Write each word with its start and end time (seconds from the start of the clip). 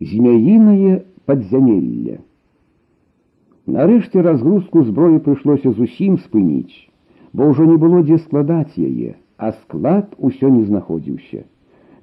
змяінае 0.00 1.00
падзямелле. 1.26 2.18
Нарэшце 3.76 4.22
разгрузку 4.26 4.82
зброі 4.88 5.22
прыйшлося 5.26 5.72
зусім 5.78 6.18
спыніць, 6.18 6.74
бо 7.32 7.50
ўжо 7.50 7.66
не 7.68 7.76
было 7.82 8.02
дзе 8.02 8.18
складаць 8.24 8.74
яе, 8.76 9.14
а 9.38 9.52
склад 9.58 10.16
усё 10.18 10.50
не 10.50 10.64
знаходзіўся. 10.70 11.44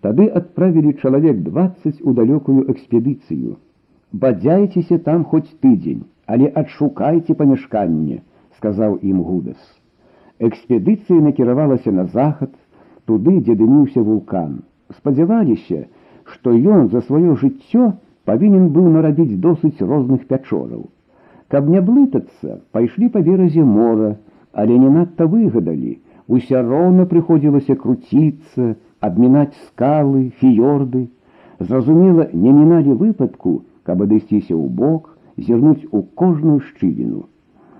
Тады 0.05 0.27
адправілі 0.41 0.95
чалавек 1.03 1.43
20 1.43 1.99
у 2.07 2.13
далёкую 2.15 2.63
экспедыцыю. 2.71 3.57
Бадзяйцеся 4.11 4.97
там 5.09 5.25
хоць 5.25 5.51
тыдзень, 5.59 6.07
але 6.25 6.47
адшукайце 6.61 7.35
памяшканне, 7.35 8.21
сказаў 8.57 8.97
ім 9.03 9.19
гудас. 9.27 9.59
Экспедыцыя 10.39 11.19
накіравалася 11.19 11.91
на 11.91 12.05
захад, 12.15 12.55
туды, 13.05 13.41
дзе 13.43 13.55
дыміўся 13.59 13.99
вулкан. 13.99 14.61
Спадзяваліся, 14.97 15.85
што 16.33 16.53
ён 16.53 16.89
за 16.93 17.01
сваё 17.07 17.35
жыццё 17.41 17.91
павінен 18.29 18.69
быў 18.75 18.89
нарабіць 18.95 19.39
досыць 19.45 19.81
розных 19.91 20.25
пячораў. 20.31 20.87
Каб 21.49 21.69
не 21.73 21.81
блытацца, 21.81 22.59
пайшлі 22.71 23.09
па 23.13 23.21
беразе 23.25 23.63
мора, 23.65 24.11
але 24.53 24.77
не 24.77 24.89
надта 24.97 25.25
выгадалі, 25.25 25.97
уся 26.27 26.61
роўна 26.61 27.05
прыходзілася 27.13 27.75
круціцца, 27.83 28.75
абмінаць 28.99 29.57
скалы, 29.65 30.29
фіёрды. 30.41 31.07
Зразумела, 31.59 32.27
не 32.33 32.53
міналі 32.53 32.93
выпадку, 33.01 33.63
каб 33.83 34.05
адысціся 34.05 34.53
ў 34.53 34.67
бок, 34.81 35.17
зірнуць 35.37 35.89
у 35.91 36.03
кожную 36.21 36.59
шчыліну. 36.59 37.25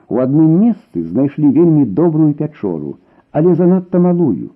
У 0.09 0.17
адным 0.23 0.55
месцы 0.65 1.03
знайшлі 1.03 1.53
вельмі 1.57 1.85
добрую 1.85 2.33
пячору, 2.33 2.97
але 3.31 3.53
занадта 3.55 3.99
малую. 3.99 4.49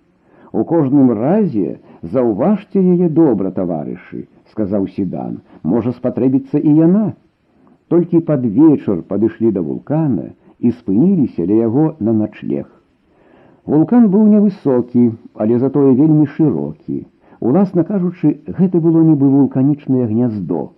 У 0.51 0.63
кожным 0.63 1.11
разе 1.11 1.79
заўважце 2.01 2.81
яе 2.81 3.09
добра, 3.09 3.51
таварышы, 3.51 4.27
сказаў 4.51 4.87
седан, 4.95 5.41
можа 5.63 5.93
спатрэбіцца 5.97 6.59
і 6.59 6.75
яна. 6.77 7.07
Толькі 7.93 8.23
пад 8.29 8.45
вечар 8.45 9.01
падышлі 9.09 9.51
да 9.55 9.61
вулкана 9.61 10.31
і 10.59 10.71
спыніліся 10.71 11.45
ля 11.49 11.59
яго 11.67 11.85
на 11.99 12.13
начлег. 12.19 12.65
Вулкан 13.65 14.09
быў 14.13 14.27
невысокі, 14.27 15.03
але 15.35 15.59
затое 15.59 15.91
вельмі 15.99 16.25
шырокі. 16.35 17.03
Уласна 17.39 17.83
кажучы, 17.83 18.39
гэта 18.47 18.79
было 18.83 19.03
нібы 19.03 19.29
вулканічнае 19.29 20.07
гняздо. 20.07 20.71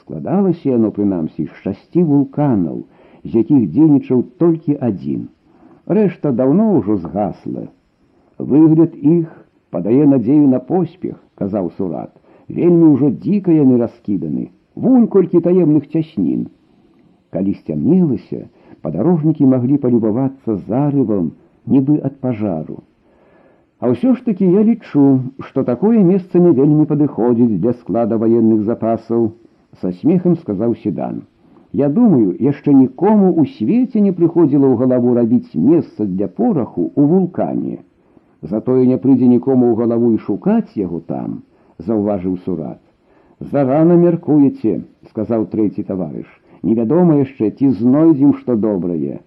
Складалася 0.00 0.68
яно 0.68 0.90
прынамсі 0.96 1.46
з 1.46 1.62
шасці 1.64 2.04
вулканаў, 2.10 2.84
з 3.24 3.40
якіх 3.40 3.70
дзейнічаў 3.72 4.22
толькі 4.42 4.76
адзін. 4.88 5.28
Рэшта 5.86 6.32
даўно 6.32 6.68
ўжо 6.76 6.96
згасла. 7.04 7.68
Выгляд 8.38 8.96
іх 9.00 9.39
падае 9.70 10.06
надзею 10.06 10.48
на 10.48 10.60
поспех, 10.70 11.16
казаў 11.34 11.70
сурат. 11.78 12.12
Вельмі 12.48 12.92
ўжо 12.94 13.10
дзіка 13.10 13.52
яны 13.52 13.78
раскіданы, 13.82 14.50
вунь 14.74 15.06
колькі 15.14 15.42
таемных 15.46 15.88
цяснін. 15.92 16.46
Калі 17.34 17.54
сцямнелася, 17.60 18.46
падарожнікі 18.82 19.48
маглі 19.52 19.80
палюбавацца 19.82 20.56
зарывам, 20.68 21.32
нібы 21.66 21.98
ад 22.08 22.20
пажару. 22.22 22.82
А 23.78 23.90
ўсё 23.92 24.14
ж 24.16 24.24
такі 24.24 24.46
я 24.48 24.62
лічу, 24.64 25.06
што 25.46 25.64
такое 25.64 26.02
месца 26.02 26.40
не 26.40 26.52
вельмі 26.58 26.86
падыходзіць 26.92 27.60
для 27.60 27.74
склада 27.80 28.16
ваенных 28.22 28.62
запасаў, 28.68 29.32
са 29.80 29.92
смехам 30.00 30.36
сказаў 30.36 30.76
седан. 30.84 31.24
Я 31.72 31.88
думаю, 31.92 32.36
яшчэ 32.40 32.72
нікому 32.72 33.34
ў 33.36 33.44
свеце 33.58 34.00
не 34.00 34.12
прыходзіла 34.16 34.64
ў 34.70 34.80
галаву 34.80 35.12
рабіць 35.18 35.52
месца 35.52 36.06
для 36.06 36.28
пораху 36.38 36.88
ў 36.96 37.02
вулкане. 37.10 37.76
Затое 38.41 38.85
не 38.89 38.97
прыйдзе 38.97 39.27
нікому 39.29 39.69
ў 39.69 39.77
галаву 39.77 40.13
і 40.17 40.21
шукаць 40.27 40.73
яго 40.75 40.99
там, 41.05 41.41
заўважыў 41.77 42.37
сурат. 42.45 42.79
Зарана 43.51 43.97
мяркуеце, 44.01 44.81
сказаў 45.09 45.45
трэці 45.51 45.85
таварыш. 45.89 46.25
Невядома 46.65 47.17
яшчэ 47.21 47.51
ці 47.57 47.69
знойдзем 47.77 48.33
што 48.39 48.55
добрае. 48.63 49.21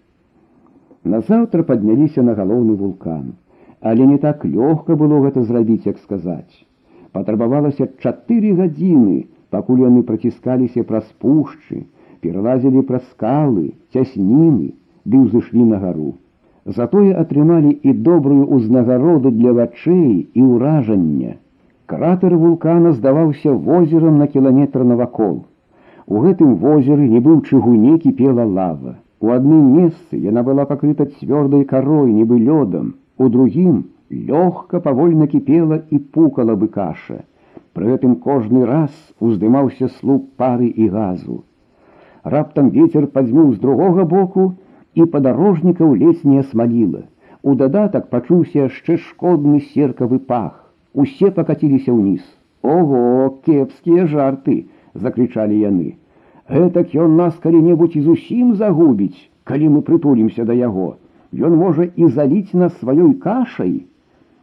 Назаўтра 1.15 1.63
падняліся 1.71 2.27
на 2.27 2.35
галоўны 2.35 2.75
вулкан, 2.81 3.35
але 3.81 4.07
не 4.11 4.19
так 4.19 4.45
лёгка 4.45 4.99
было 4.99 5.23
гэта 5.27 5.47
зрабіць, 5.47 5.87
як 5.87 5.99
сказаць. 6.03 6.67
Патрабавалася 7.13 7.91
чатыры 8.03 8.55
гадзіны, 8.59 9.27
пакуль 9.55 9.87
яны 9.87 10.03
праціскаліся 10.03 10.87
праз 10.91 11.07
пушчы, 11.23 11.87
пералазілі 12.23 12.83
праз 12.91 13.07
скалы, 13.15 13.71
цясніны, 13.95 14.75
ды 15.05 15.23
ўзышлі 15.27 15.71
на 15.71 15.83
гару 15.87 16.15
затое 16.66 17.14
атрымалі 17.22 17.72
і 17.84 17.94
добрую 18.08 18.46
ўзнагароду 18.56 19.32
для 19.36 19.54
вачэй 19.60 20.30
і 20.34 20.42
ўражання. 20.42 21.36
Кратер 21.90 22.36
вулкана 22.38 22.92
здаваўся 22.94 23.52
возерам 23.52 24.18
на 24.22 24.28
кіламетр 24.28 24.84
навакол. 24.84 25.46
У 26.06 26.22
гэтым 26.26 26.56
возеры 26.64 27.08
не 27.10 27.20
быў 27.20 27.42
чыгуне 27.50 27.98
кіпела 28.04 28.46
лава. 28.46 28.98
У 29.20 29.32
адным 29.36 29.74
месцы 29.78 30.20
яна 30.26 30.44
была 30.44 30.66
пакрыта 30.66 31.06
цвёрдай 31.06 31.66
карой, 31.66 32.14
нібы 32.14 32.38
лёдам, 32.40 32.94
у 33.18 33.30
другім 33.30 33.84
лёгка 34.10 34.80
павольна 34.80 35.28
кіпела 35.28 35.82
і 35.90 36.00
пукала 36.00 36.56
бы 36.56 36.68
каша. 36.68 37.26
Пры 37.74 37.92
гэтым 37.94 38.16
кожны 38.24 38.66
раз 38.66 38.94
уздымаўся 39.20 39.90
слуп 40.00 40.30
пары 40.38 40.70
і 40.70 40.88
газу. 40.94 41.44
Раптам 42.24 42.70
ветер 42.70 43.08
падзьмуў 43.08 43.54
з 43.54 43.60
другога 43.60 44.06
боку, 44.06 44.54
і 44.96 45.06
падарожнікаў 45.14 45.96
ледзь 46.02 46.26
не 46.26 46.40
асмаліла. 46.44 47.06
У 47.42 47.56
дадатак 47.56 48.10
пачуўся 48.10 48.68
яшчэ 48.68 48.98
шкодны 49.06 49.62
серкавы 49.74 50.20
пах. 50.20 50.54
Усе 50.94 51.32
пакаціліся 51.32 51.94
ўніз. 51.96 52.24
Ого, 52.62 53.40
кепскія 53.46 54.06
жарты, 54.12 54.66
закрычалі 54.94 55.60
яны. 55.60 55.96
Гэтак 56.50 56.96
ён 56.98 57.16
нас 57.16 57.38
калі-небудзь 57.44 57.96
і 58.00 58.02
зусім 58.10 58.56
загубіць, 58.60 59.30
калі 59.46 59.70
мы 59.78 59.82
прытулімся 59.90 60.46
да 60.50 60.58
яго. 60.58 60.98
Ён 61.32 61.56
можа 61.62 61.88
і 61.96 62.10
заліць 62.10 62.58
нас 62.58 62.74
сваёй 62.82 63.14
кашай. 63.24 63.86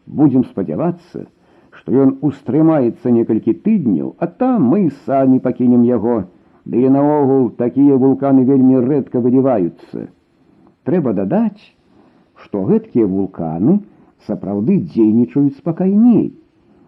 Будзем 0.06 0.44
спадзявацца, 0.46 1.26
што 1.74 1.92
ён 1.92 2.16
устрымаецца 2.22 3.10
некалькі 3.10 3.52
тыдняў, 3.66 4.14
а 4.18 4.26
там 4.26 4.70
мы 4.72 4.90
самі 5.04 5.42
пакінем 5.42 5.82
яго. 5.84 6.24
Ды 6.64 6.86
і 6.86 6.90
наогул 6.94 7.50
такія 7.58 7.98
вулканы 7.98 8.46
вельмі 8.46 8.80
рэдка 8.86 9.20
выліваюцца. 9.20 10.08
Трэба 10.86 11.12
дадаць, 11.18 11.62
што 12.42 12.62
гэткія 12.70 13.06
вулканы 13.10 13.80
сапраўды 14.26 14.78
дзейнічаюць 14.92 15.58
спакайней. 15.58 16.32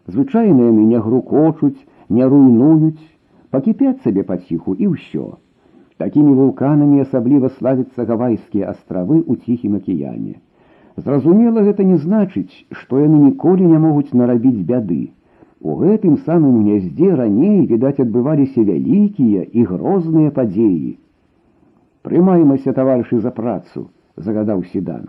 Звычайна 0.06 0.70
яны 0.70 0.84
не 0.92 1.00
грукочуць, 1.06 1.78
не 2.08 2.24
руйнуюць, 2.24 3.04
пакіпяць 3.50 4.00
сабе 4.04 4.24
паціху 4.28 4.74
і 4.74 4.94
ўсё. 4.94 5.26
Такімі 5.98 6.32
вулканамі 6.38 7.02
асабліва 7.04 7.50
славяцца 7.58 8.06
гавайскія 8.10 8.70
астравы 8.72 9.18
ў 9.18 9.34
ціхім 9.44 9.80
акіяне. 9.80 10.38
Зразумела, 10.96 11.62
гэта 11.66 11.84
не 11.88 11.98
значыць, 12.04 12.54
што 12.70 13.02
яны 13.02 13.18
ніколі 13.24 13.66
не 13.72 13.78
могуць 13.82 14.14
нарабіць 14.20 14.66
бяды. 14.70 15.02
У 15.60 15.74
гэтым 15.82 16.16
самым 16.26 16.62
гняздзе 16.62 17.14
раней, 17.18 17.66
відаць, 17.66 17.98
адбываліся 18.04 18.62
вялікія 18.70 19.42
і 19.42 19.66
грозныя 19.72 20.30
падзеі. 20.38 20.96
Прымаемся 22.02 22.72
таварышы 22.72 23.20
за 23.20 23.30
працу, 23.30 23.88
загадаў 24.16 24.64
седан. 24.72 25.08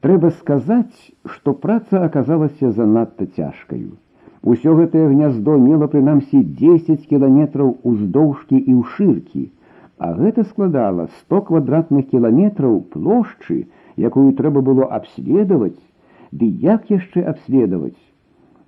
Трэба 0.00 0.30
сказаць, 0.36 1.12
што 1.32 1.52
праца 1.52 2.04
аказалася 2.04 2.70
занадта 2.76 3.26
цяжкаю. 3.26 3.98
Усё 4.42 4.74
гэтае 4.78 5.08
гняздо 5.12 5.56
мела 5.60 5.88
прынамсі 5.92 6.40
10 6.60 7.04
кіламетраў 7.10 7.74
уздоўжкі 7.90 8.56
і 8.56 8.76
ўшыркі, 8.80 9.42
а 10.00 10.14
гэта 10.16 10.44
складала 10.48 11.08
100 11.18 11.40
квадратных 11.50 12.08
кіламетраў 12.12 12.80
плошчы, 12.94 13.58
якую 14.08 14.32
трэба 14.40 14.64
было 14.64 14.88
абследаваць, 14.98 15.76
ды 16.32 16.48
як 16.64 16.88
яшчэ 16.88 17.26
абследаваць. 17.34 18.00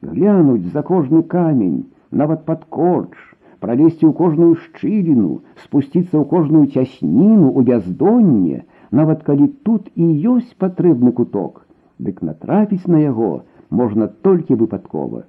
Глянуць 0.03 0.69
за 0.77 0.83
кожны 0.83 1.23
камень, 1.23 1.87
нават 2.11 2.45
пад 2.45 2.69
корч, 2.69 3.17
пролезть 3.63 4.03
у 4.05 4.13
кожную 4.13 4.55
шчыліну, 4.59 5.43
спусціцца 5.65 6.19
ў 6.19 6.25
кожную 6.27 6.67
цясніну 6.67 7.53
у 7.55 7.63
бяздонне, 7.63 8.65
нават 8.91 9.23
калі 9.29 9.47
тут 9.69 9.89
і 9.95 10.09
ёсць 10.35 10.59
патрэбны 10.59 11.13
куток, 11.21 11.63
дык 11.99 12.21
натрапіць 12.27 12.91
на 12.91 12.99
яго 13.05 13.33
можна 13.71 14.11
толькі 14.27 14.59
выпадкова. 14.65 15.25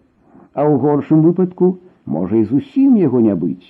А 0.53 0.61
ў 0.65 0.73
горшым 0.81 1.21
выпадку 1.29 1.77
можа 2.05 2.41
і 2.41 2.43
зусім 2.49 2.97
яго 2.97 3.21
не 3.21 3.35
быць. 3.45 3.69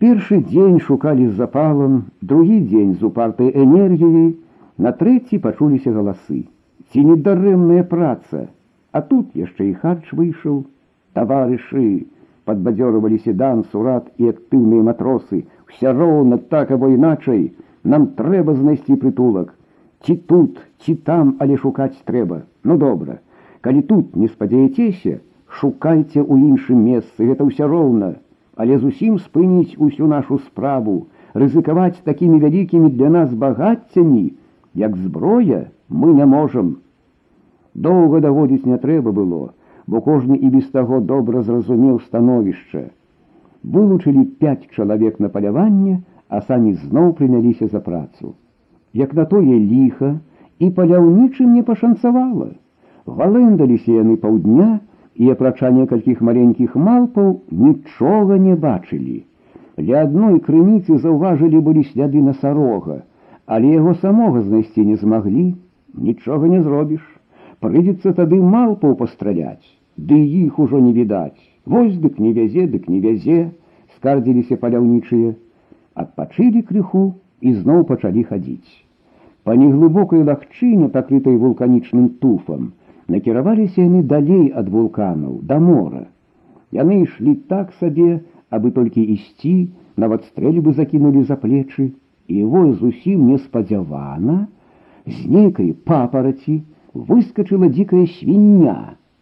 Першы 0.00 0.40
дзень 0.50 0.80
шукалі 0.80 1.28
з 1.28 1.34
запалам, 1.38 1.96
другі 2.22 2.60
дзень 2.68 2.94
з 2.94 3.04
упартай 3.08 3.50
энергіяй, 3.52 4.30
на 4.80 4.92
трэці 4.96 5.38
пачуліся 5.44 5.92
галасы. 5.92 6.46
Ці 6.90 7.04
недарэмная 7.04 7.82
праца, 7.90 8.48
а 8.92 9.02
тут 9.10 9.36
яшчэ 9.36 9.70
і 9.70 9.74
харч 9.82 10.14
выйшаў, 10.16 10.64
таварышы, 11.14 12.06
подбадзёрывалі 12.45 13.19
седан 13.25 13.65
сурат 13.71 14.09
і 14.17 14.31
актыўныя 14.31 14.85
матросы. 14.87 15.45
Вся 15.67 15.93
роўна 15.93 16.37
так 16.37 16.71
або 16.71 16.89
іначай 16.93 17.51
нам 17.83 18.07
трэба 18.19 18.55
знайсці 18.55 18.97
прытулак. 19.01 19.53
Ці 20.05 20.15
тут 20.29 20.61
ці 20.85 20.95
там 20.95 21.35
але 21.39 21.57
шукаць 21.57 21.97
трэба. 22.05 22.43
Ну 22.63 22.77
добра. 22.77 23.19
Калі 23.61 23.81
тут 23.81 24.15
не 24.15 24.27
спадзяецеся 24.27 25.19
шукайце 25.49 26.21
ў 26.21 26.53
іншым 26.53 26.85
месцы 26.85 27.25
гэта 27.25 27.47
ўся 27.49 27.67
роўна. 27.67 28.15
Але 28.55 28.77
зусім 28.79 29.17
спыніць 29.19 29.75
усю 29.77 30.07
нашу 30.07 30.37
справу, 30.39 31.07
рызыкаваць 31.33 31.99
такімі 32.07 32.39
вялікімі 32.39 32.89
для 32.89 33.09
нас 33.09 33.33
багаццямі, 33.33 34.31
як 34.73 34.95
зброя 34.95 35.65
мы 35.89 36.13
не 36.13 36.25
можам. 36.25 36.77
Доўга 37.73 38.21
даводзіць 38.23 38.65
не 38.65 38.77
трэба 38.79 39.11
было, 39.11 39.51
бо 39.86 40.00
кожны 40.00 40.36
і 40.36 40.50
без 40.54 40.66
таго 40.70 41.00
добра 41.00 41.42
зразумеў 41.42 42.00
становішча. 42.06 42.82
Вылучылі 43.64 44.24
пяць 44.42 44.70
чалавек 44.76 45.20
на 45.20 45.28
паляванне, 45.28 46.00
а 46.28 46.40
самі 46.48 46.74
зноў 46.82 47.12
прыняліся 47.18 47.66
за 47.72 47.80
працу. 47.80 48.34
Як 48.92 49.14
на 49.14 49.24
тое 49.24 49.58
ліха 49.58 50.18
і 50.58 50.70
паляўнічым 50.76 51.56
не 51.56 51.62
пашанцавала. 51.62 52.50
Валэндаліся 53.06 53.90
яны 53.96 54.16
паўдня 54.24 54.68
і 55.16 55.30
апрача 55.34 55.70
некалькіх 55.76 56.20
маленькіх 56.28 56.76
малпаў 56.76 57.32
нічога 57.50 58.38
не 58.46 58.54
бачылі. 58.64 59.18
Ля 59.88 60.04
адной 60.06 60.38
крыніцы 60.46 60.98
заўважылі 61.02 61.60
былі 61.66 61.84
сляды 61.90 62.22
насарога, 62.22 63.02
але 63.46 63.74
яго 63.74 63.94
самога 64.04 64.42
знайсці 64.46 64.84
не 64.86 64.96
змаглі, 65.02 65.46
нічога 66.08 66.50
не 66.54 66.62
зробіш. 66.62 67.02
Прыйдзецца 67.60 68.12
тады 68.16 68.40
малпаў 68.40 68.94
пастраляць, 69.00 69.68
ды 69.96 70.16
іх 70.16 70.58
ужо 70.58 70.80
не 70.80 70.92
відаць. 70.92 71.38
Вось 71.66 71.96
дык 72.02 72.18
не 72.18 72.32
вязе, 72.32 72.66
дык 72.66 72.88
не 72.88 73.00
вязе, 73.00 73.50
скардзіліся 73.96 74.56
паляўнічыя, 74.60 75.32
адпачылі 76.02 76.62
крыху 76.68 77.02
і 77.40 77.52
зноў 77.56 77.84
пачалі 77.90 78.24
хадзіць. 78.30 78.70
Па 79.44 79.56
неглыбокай 79.60 80.22
лагчыне, 80.28 80.88
пакрытай 80.94 81.36
вулканічным 81.36 82.08
туфам, 82.22 82.72
накіраваліся 83.08 83.82
яны 83.82 84.02
далей 84.02 84.48
ад 84.62 84.68
вулканаў 84.72 85.40
да 85.50 85.58
мора. 85.60 86.06
Яны 86.72 87.02
ішлі 87.04 87.34
так 87.52 87.72
сабе, 87.80 88.20
абы 88.50 88.70
толькі 88.76 89.04
ісці, 89.16 89.56
нават 89.96 90.24
стрэльбы 90.30 90.72
закінулі 90.72 91.24
за 91.28 91.36
плечы, 91.36 91.92
і 92.28 92.44
вось 92.44 92.78
зусім 92.78 93.26
неспадзявана, 93.32 94.46
з 95.06 95.26
нейкай 95.26 95.72
папараці 95.90 96.62
выскочыла 96.94 97.68
дзікая 97.74 98.06
свіння 98.18 98.76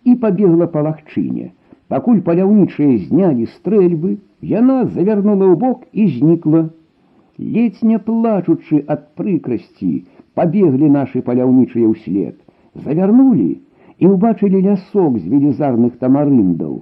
і 0.04 0.14
пабегла 0.22 0.66
па 0.74 0.82
лагчыне. 0.86 1.52
Пакуль 1.92 2.20
паляўнічыя 2.24 2.96
знялі 3.08 3.46
стрэльбы, 3.54 4.18
яна 4.42 4.84
завярнула 4.96 5.46
ў 5.48 5.54
бок 5.62 5.86
і 5.92 6.08
знікла. 6.16 6.62
Ледзь 7.38 7.82
не 7.86 7.98
плачучы 8.02 8.82
ад 8.94 9.08
прыкрасці, 9.18 9.92
пабеглі 10.34 10.90
нашы 10.98 11.22
паляўнічыя 11.28 11.86
ўслед, 11.94 12.36
завярнулі 12.84 13.50
і 13.98 14.10
ўбачылі 14.14 14.62
лясок 14.66 15.18
з 15.18 15.24
велізарных 15.32 15.96
тамарындаў. 16.02 16.74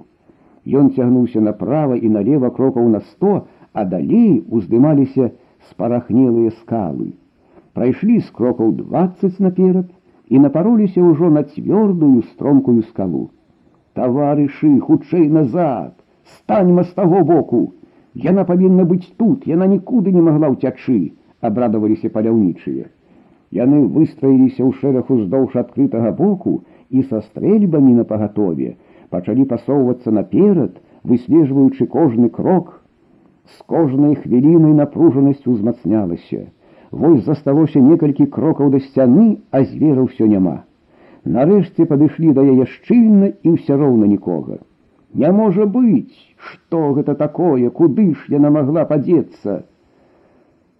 Ён 0.67 0.89
цягнуўся 0.95 1.41
направа 1.41 1.95
і 1.95 2.09
налево 2.15 2.49
крокаў 2.57 2.89
на 2.95 2.99
сто, 3.11 3.47
а 3.73 3.85
далей 3.85 4.43
уздымаліся 4.49 5.31
спарахнелыя 5.69 6.51
скалы. 6.59 7.13
Прайшлі 7.77 8.19
з 8.19 8.33
крокаў 8.33 8.73
двадцать 8.81 9.39
наперад 9.39 9.87
і 10.32 10.38
напароліся 10.40 11.02
ўжо 11.04 11.28
на 11.28 11.42
цвёрдую 11.44 12.24
стромкую 12.32 12.82
скалу. 12.88 13.24
Таварышы, 13.92 14.70
хутчэй 14.80 15.26
назад, 15.28 15.92
станьма 16.36 16.84
з 16.88 16.94
таго 17.00 17.20
боку. 17.30 17.60
Яна 18.26 18.44
павінна 18.48 18.86
быць 18.88 19.12
тут, 19.20 19.44
яна 19.50 19.68
нікуды 19.72 20.14
не 20.14 20.22
магла 20.28 20.48
ўцячы, 20.54 20.96
абрадаваліся 21.48 22.08
паляўнічыя. 22.14 22.88
Яны 23.58 23.82
выстраіліся 23.98 24.64
ў 24.64 24.72
шэраг 24.80 25.12
уздоўж 25.12 25.58
адкрытага 25.64 26.14
боку 26.16 26.54
і 26.88 27.04
са 27.12 27.20
стрэльбамі 27.28 27.92
на 28.00 28.08
пагатове, 28.08 28.72
пачалі 29.12 29.44
пасоўвацца 29.52 30.16
наперад, 30.20 30.80
выслежваючы 31.04 31.90
кожны 31.98 32.32
крок. 32.32 32.80
З 33.52 33.68
кожнай 33.68 34.16
хвілінай 34.16 34.72
напружанасць 34.80 35.44
узмацнялася. 35.44 36.46
Вось 36.91 37.25
засталося 37.25 37.81
некалькі 37.83 38.27
крокаў 38.37 38.71
да 38.73 38.79
сцяны, 38.79 39.27
а 39.51 39.63
звера 39.63 40.05
ўсё 40.07 40.27
няма. 40.31 40.63
Нарэшце 41.37 41.85
падышлі 41.89 42.31
да 42.37 42.45
яе 42.53 42.65
шчыльна 42.73 43.31
і 43.43 43.55
ўсё 43.57 43.77
роўна 43.81 44.07
нікога. 44.07 44.59
Не 45.13 45.31
можа 45.31 45.65
быць, 45.65 46.15
што 46.37 46.93
гэта 46.95 47.15
такое, 47.15 47.69
куды 47.69 48.13
ж 48.13 48.31
яна 48.37 48.53
магла 48.57 48.87
падзецца. 48.87 49.63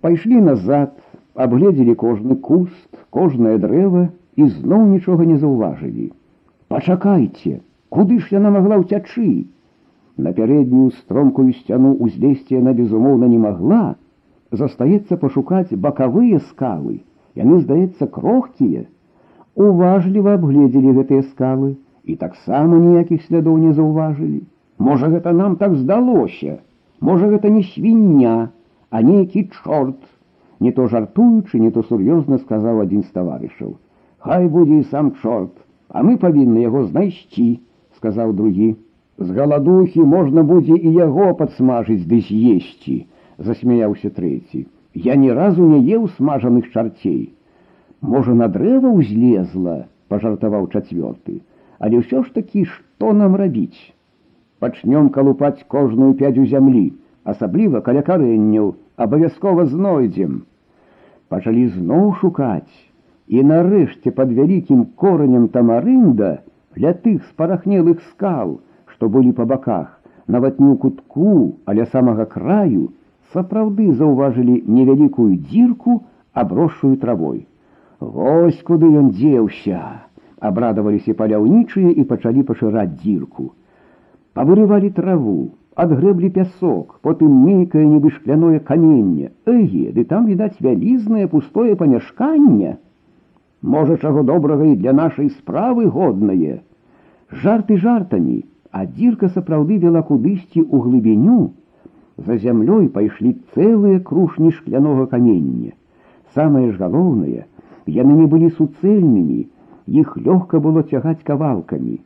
Пайшлі 0.01 0.41
назад, 0.47 0.95
абгледзелі 1.35 1.95
кожны 1.95 2.35
куст, 2.49 2.91
кожнае 3.09 3.57
дрэва 3.57 4.09
і 4.35 4.49
зноў 4.57 4.89
нічога 4.95 5.25
не 5.25 5.37
заўважылі. 5.43 6.11
Пачакайце, 6.67 7.59
Куды 7.89 8.19
ж 8.19 8.35
яна 8.35 8.51
магла 8.51 8.77
ўцячы? 8.83 9.47
На 10.17 10.33
пярэднюю 10.37 10.91
стромкую 10.97 11.53
сцяну 11.59 11.93
ўзлезці 12.03 12.57
яна 12.57 12.73
безумоўна 12.79 13.29
не 13.31 13.39
магла. 13.39 13.95
Застаецца 14.51 15.17
пашукаць 15.21 15.79
бакавыя 15.85 16.39
скалы. 16.49 17.01
Яны, 17.35 17.59
здаецца, 17.63 18.07
крохкія. 18.07 18.85
Уважліва 19.55 20.37
абгледзелі 20.37 20.93
гэтыя 20.99 21.25
скалы 21.31 21.75
і 22.05 22.15
таксама 22.15 22.77
ніякіх 22.79 23.25
слядоў 23.27 23.57
не 23.63 23.73
заўважылі. 23.73 24.41
Можа, 24.77 25.09
гэта 25.13 25.33
нам 25.33 25.57
так 25.61 25.75
здалося. 25.75 26.59
Можа, 27.01 27.27
гэта 27.33 27.49
не 27.49 27.63
свіння, 27.63 28.49
а 28.89 29.01
нейкі 29.01 29.49
чорт. 29.59 29.99
Не 30.59 30.71
то 30.71 30.87
жартуючы, 30.87 31.59
не 31.59 31.71
то 31.71 31.83
сур'ёзна 31.83 32.39
сказаў 32.41 32.81
адзін 32.81 33.03
з 33.03 33.13
таварышаў. 33.13 33.75
Хай 34.17 34.47
будзе 34.47 34.79
і 34.81 34.87
сам 34.89 35.11
чорт, 35.21 35.53
а 35.89 36.01
мы 36.03 36.17
павінны 36.17 36.63
яго 36.65 36.85
знайсці 36.87 37.61
сказаў 37.97 38.33
другі. 38.33 38.75
З 39.17 39.33
галадухі 39.37 40.01
можна 40.01 40.43
будзе 40.43 40.77
і 40.77 40.93
яго 40.93 41.33
падсмажыць 41.37 42.05
ды 42.09 42.21
з'есці, 42.25 42.97
Засмяяўся 43.46 44.10
трэці. 44.10 44.66
Я 44.94 45.16
ні 45.16 45.32
разу 45.32 45.66
не 45.68 45.80
еў 45.96 46.08
смажаных 46.16 46.68
чарцей. 46.72 47.32
Можа, 48.02 48.34
на 48.34 48.48
дрэва 48.52 48.90
ўзлезла, 48.92 49.86
пажартаваў 50.12 50.68
чацвёрты, 50.74 51.40
але 51.78 52.02
ўсё 52.02 52.22
ж 52.26 52.34
такі 52.36 52.64
што 52.68 53.12
нам 53.16 53.36
рабіць? 53.40 53.94
Пачнём 54.62 55.08
калупаць 55.14 55.64
кожную 55.74 56.12
пядзю 56.18 56.46
зямлі, 56.50 56.92
асабліва 57.24 57.80
каля 57.86 58.02
карэнняў, 58.08 58.74
абавязкова 58.96 59.66
знойдзем. 59.66 60.42
Пачалі 61.32 61.66
зноў 61.74 62.12
шукаць, 62.20 62.76
і 63.28 63.42
нарэшце 63.48 64.12
пад 64.18 64.34
вялікім 64.38 64.84
коранем 65.02 65.48
тамарында, 65.48 66.32
ля 66.76 66.92
тых 66.92 67.24
спарахнелых 67.30 68.02
скал, 68.10 68.60
што 68.86 69.08
былі 69.08 69.32
па 69.32 69.48
баках, 69.48 69.88
нават 70.26 70.60
не 70.60 70.68
ў 70.68 70.76
кутку, 70.76 71.56
але 71.64 71.86
самага 71.94 72.28
краю 72.28 72.90
сапраўды 73.33 73.91
заўважылі 73.93 74.63
невялікую 74.67 75.35
дзірку, 75.49 76.01
аброшую 76.33 76.95
травой. 76.97 77.45
Вось 77.99 78.59
куды 78.63 78.89
ён 79.01 79.09
дзеўся, 79.17 79.81
абрадаваліся 80.39 81.13
паляўнічыя 81.17 81.93
і 81.97 82.03
пачалі 82.11 82.43
пашыраць 82.49 82.93
дзірку. 83.01 83.51
Павырывалі 84.37 84.91
траву, 84.93 85.37
адгрэблі 85.73 86.29
пясок, 86.35 86.99
потым 87.01 87.41
нейкае 87.45 87.85
нібы 87.85 88.11
шкляное 88.13 88.59
каменне. 88.59 89.31
Эге, 89.45 89.91
ды 89.93 90.05
там 90.05 90.25
відаць 90.29 90.61
вялізнае 90.61 91.27
пустое 91.33 91.75
памяшканне. 91.75 92.77
Можа, 93.61 93.97
чаго 93.97 94.23
добрага 94.23 94.65
і 94.65 94.75
для 94.75 94.93
нашай 94.93 95.29
справы 95.29 95.89
годнае. 95.89 96.61
Жарты 97.31 97.77
жартамі, 97.77 98.43
а 98.71 98.85
дзірка 98.85 99.29
сапраўды 99.33 99.77
вела 99.81 100.05
кудысьці 100.05 100.61
ў 100.61 100.75
глыбіню. 100.85 101.39
За 102.17 102.37
зямлёй 102.43 102.87
пайшлі 102.89 103.35
цэлыя 103.53 103.99
крушні 103.99 104.51
шклянога 104.51 105.05
камення. 105.05 105.71
Самае 106.33 106.71
ж 106.71 106.77
галоўнае, 106.81 107.45
яны 107.85 108.13
не 108.21 108.27
былі 108.31 108.49
суцэльнымі, 108.57 109.45
іх 110.01 110.17
лёгка 110.17 110.59
было 110.59 110.83
цягаць 110.83 111.23
кавалкамі. 111.23 111.97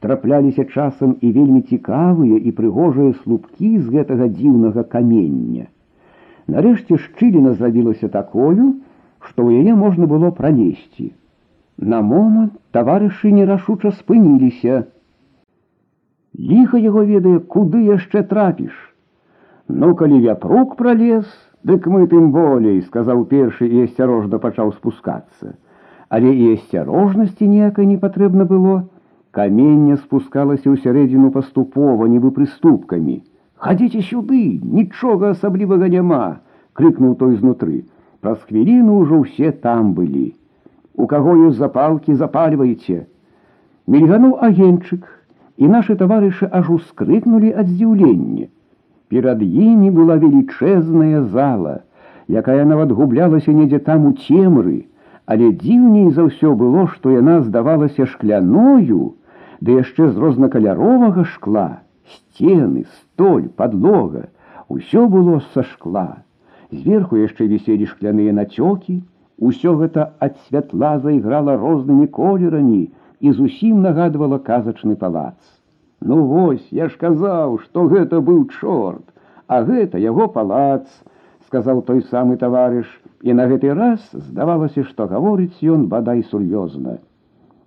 Трапляліся 0.00 0.64
часам 0.64 1.16
і 1.20 1.30
вельмі 1.32 1.60
цікавыя 1.62 2.36
і 2.36 2.50
прыгожыя 2.58 3.12
слупкі 3.22 3.70
з 3.78 3.86
гэтага 3.94 4.28
дзіўнага 4.32 4.84
камення. 4.94 5.68
Нарэшце 6.50 6.96
шчыліна 6.98 7.54
зрабілася 7.54 8.08
такою, 8.08 8.74
што 9.20 9.44
ў 9.44 9.62
яе 9.62 9.74
можна 9.76 10.08
было 10.10 10.30
пралезці. 10.34 11.12
На 11.80 12.00
момант 12.02 12.56
таварышы 12.76 13.30
нерашуча 13.32 13.92
спыніліся. 13.98 14.84
Ліха 16.36 16.80
яго 16.80 17.04
ведае, 17.04 17.38
куды 17.54 17.84
яшчэ 17.86 18.24
трапіш. 18.32 18.72
Ну, 19.68 19.94
калі 19.94 20.20
вяпрук 20.20 20.76
пролез, 20.76 21.26
дык 21.62 21.86
мы 21.86 22.06
тым 22.10 22.30
болей, 22.34 22.80
сказаў 22.82 23.24
першы 23.30 23.68
і 23.68 23.84
асцярожна 23.86 24.40
пачаў 24.42 24.72
спускацца. 24.74 25.54
Але 26.10 26.32
і 26.34 26.54
асцярожнасці 26.54 27.46
ніякай 27.46 27.86
не 27.86 27.98
патрэбна 28.04 28.46
было. 28.50 28.76
Каменне 29.30 29.96
спускалася 29.96 30.66
ў 30.66 30.82
сярэдзіну 30.82 31.30
паступова, 31.30 32.08
нібы 32.10 32.34
прыступкамі. 32.34 33.20
Хадзіце 33.62 34.02
сюды, 34.08 34.58
нічога 34.58 35.30
асаблівага 35.36 35.86
няма, 35.92 36.40
крыкнуў 36.74 37.14
той 37.22 37.36
знутры. 37.38 37.84
Праз 38.20 38.42
хвіліну 38.48 38.98
ўжо 39.04 39.22
ўсе 39.22 39.52
там 39.64 39.94
былі. 39.94 40.34
У 40.98 41.06
каго 41.06 41.36
ёсць 41.46 41.60
запалкі 41.62 42.16
запальвайце. 42.18 43.06
Мільгануў 43.86 44.34
агенчык, 44.48 45.06
і 45.60 45.68
нашы 45.68 45.94
таварышы 46.00 46.48
аж 46.50 46.72
ускрыкнулі 46.74 47.52
ад 47.54 47.70
здзіўлення. 47.70 48.48
Перад 49.07 49.41
імі 49.41 49.91
была 49.93 50.17
велічэзная 50.21 51.21
зала, 51.33 51.75
якая 52.29 52.65
нават 52.65 52.91
гублялася 52.91 53.53
недзе 53.53 53.79
там 53.79 54.05
у 54.09 54.13
цемры, 54.17 54.89
але 55.29 55.51
дзіўней 55.61 56.09
за 56.15 56.25
ўсё 56.29 56.53
было, 56.57 56.85
што 56.93 57.13
яна 57.13 57.41
здавалася 57.45 58.09
шкляною, 58.09 59.13
ды 59.61 59.77
яшчэ 59.81 60.09
з 60.09 60.17
рознакаляровага 60.17 61.25
шкла, 61.33 61.85
сцены, 62.15 62.85
столь, 62.97 63.49
подлога, 63.61 64.25
усё 64.69 65.05
было 65.07 65.41
са 65.53 65.63
шкла. 65.63 66.25
Зверху 66.71 67.21
яшчэ 67.21 67.45
віселі 67.45 67.85
шкляныя 67.85 68.33
нацёкі, 68.33 69.01
усё 69.37 69.77
гэта 69.81 70.17
ад 70.19 70.41
святла 70.47 70.97
зайграла 71.05 71.57
рознымі 71.61 72.07
колерамі 72.09 72.89
і 73.21 73.31
зусім 73.37 73.85
нагадвала 73.85 74.41
казачны 74.49 74.95
палац. 74.95 75.37
Ну 76.00 76.24
вось, 76.24 76.66
я 76.70 76.88
ж 76.88 76.96
казаў, 77.00 77.58
што 77.64 77.86
гэта 77.88 78.20
быў 78.24 78.48
чорт, 78.60 79.04
а 79.46 79.62
гэта 79.62 79.98
яго 79.98 80.28
палац, 80.28 80.86
сказаў 81.46 81.82
той 81.82 82.02
самы 82.08 82.36
таварыш, 82.40 82.88
і 83.22 83.34
на 83.34 83.46
гэты 83.50 83.74
раз 83.74 84.00
здавалася, 84.12 84.84
што 84.88 85.06
гаворыць 85.10 85.60
ён 85.62 85.88
бадай 85.92 86.22
сур'ёзна. 86.30 86.98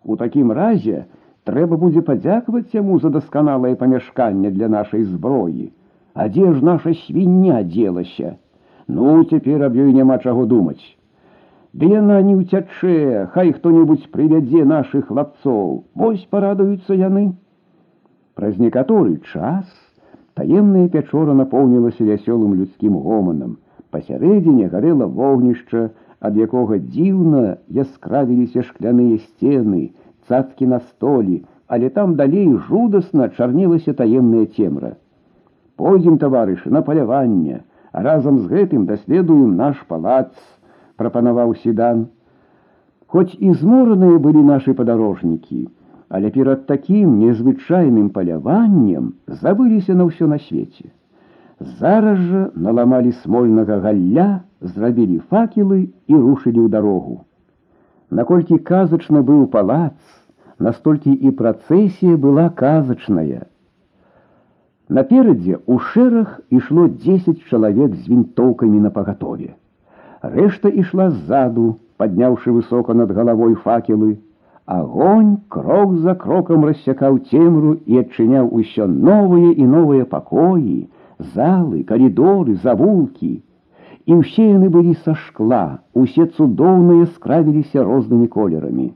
У 0.03 0.15
такім 0.15 0.51
разе 0.51 1.05
трэба 1.43 1.77
будзе 1.77 2.01
падзякаваць 2.01 2.73
яму 2.73 2.99
за 2.99 3.11
дасканалае 3.13 3.75
памяшканне 3.75 4.51
для 4.51 4.67
нашай 4.67 5.03
зброі. 5.03 5.69
А 6.13 6.27
дзе 6.29 6.53
ж 6.53 6.63
наша 6.63 6.93
свіння 7.05 7.61
дзелася? 7.63 8.35
Ну, 8.87 9.23
цяпер 9.23 9.63
аб 9.67 9.75
ёй 9.75 9.93
няма 9.93 10.17
чаго 10.19 10.45
думаць. 10.45 10.83
Ды 11.73 11.89
яна 11.89 12.21
не 12.21 12.35
ўцячэ, 12.37 13.29
хай 13.33 13.51
хто-небудзь 13.53 14.09
прывядзе 14.13 14.63
нашых 14.63 15.07
хлапцоў, 15.09 15.85
вось 15.95 16.25
парадуюцца 16.29 16.93
яны. 16.93 17.33
Праз 18.37 18.57
некаторы 18.57 19.19
час 19.31 19.65
таемная 20.39 20.87
пячора 20.93 21.33
напоўнілася 21.37 22.05
вясёлым 22.07 22.55
людскім 22.59 22.97
гоманам. 22.97 23.57
Пасярэдзіне 23.93 24.69
гарэла 24.73 25.05
вогнішча, 25.05 25.91
ад 26.19 26.37
якога 26.37 26.79
дзіўна 26.81 27.43
яскравіліся 27.69 28.63
шкляныя 28.69 29.19
сцены, 29.21 29.91
цацкі 30.27 30.65
на 30.73 30.79
столі, 30.79 31.43
але 31.67 31.89
там 31.89 32.15
далей 32.15 32.49
жудасна 32.69 33.29
чарнелася 33.29 33.93
таемная 33.93 34.45
цемра. 34.45 34.95
Пойдзем, 35.75 36.17
таварышы, 36.17 36.69
на 36.69 36.81
паляванне, 36.81 37.63
а 37.91 38.01
разам 38.01 38.39
з 38.39 38.49
гэтым 38.49 38.85
даследуем 38.85 39.55
наш 39.57 39.77
палац, 39.87 40.33
прапанаваў 40.97 41.55
седан. 41.61 42.07
Хоць 43.07 43.33
і 43.37 43.53
змораныя 43.53 44.17
былі 44.17 44.41
нашы 44.41 44.73
падарожнікі, 44.73 45.67
але 46.09 46.29
перад 46.29 46.65
такім 46.69 47.17
незвычайным 47.19 48.09
паляваннем 48.15 49.13
забыліся 49.27 49.95
на 49.97 50.09
ўсё 50.09 50.27
на 50.29 50.37
свеце. 50.47 50.91
Зараз 51.79 52.19
жа 52.19 52.41
наламалі 52.55 53.13
смольнага 53.23 53.79
галля, 53.85 54.27
зрабілі 54.61 55.21
факелы 55.29 55.79
і 56.07 56.13
рушылі 56.13 56.59
ў 56.65 56.69
дарогу. 56.69 57.23
Наколькі 58.11 58.59
казачна 58.59 59.23
быў 59.25 59.47
палац, 59.53 59.97
настолькі 60.59 61.13
і 61.13 61.31
працэсія 61.39 62.17
была 62.17 62.49
казачная. 62.49 63.47
Наперадзе 64.89 65.57
у 65.65 65.79
шэрах 65.79 66.41
ішло 66.49 66.87
10 66.87 67.41
чалавек 67.49 67.95
з 67.95 68.07
вінтоўкамі 68.09 68.79
на 68.85 68.91
пагатове. 68.91 69.55
Рэшта 70.21 70.69
ішла 70.69 71.09
ззаду, 71.09 71.79
падняўшы 71.97 72.51
высока 72.51 72.93
над 72.93 73.11
галавой 73.11 73.55
факелы. 73.55 74.17
Агонь 74.67 75.37
крок 75.49 75.95
за 76.03 76.15
крокам 76.15 76.65
рассякаў 76.65 77.17
цемру 77.29 77.71
і 77.85 77.99
адчыняў 78.01 78.47
усё 78.59 78.87
новыя 78.87 79.51
і 79.51 79.65
новыя 79.67 80.05
пакоі, 80.05 80.87
залы, 81.35 81.83
коридоры, 81.89 82.55
завулкі. 82.63 83.33
І 84.05 84.11
ўсе 84.19 84.45
яны 84.47 84.69
былі 84.71 84.93
са 85.03 85.15
шкла, 85.15 85.79
усе 85.93 86.25
цудоўныя 86.25 87.07
скравіліся 87.15 87.83
рознымі 87.83 88.27
колерамі. 88.27 88.87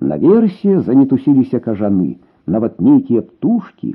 Наверсе 0.00 0.80
замітусіліся 0.80 1.58
кажаны, 1.62 2.18
нават 2.46 2.80
нейкія 2.80 3.22
птушкі, 3.22 3.94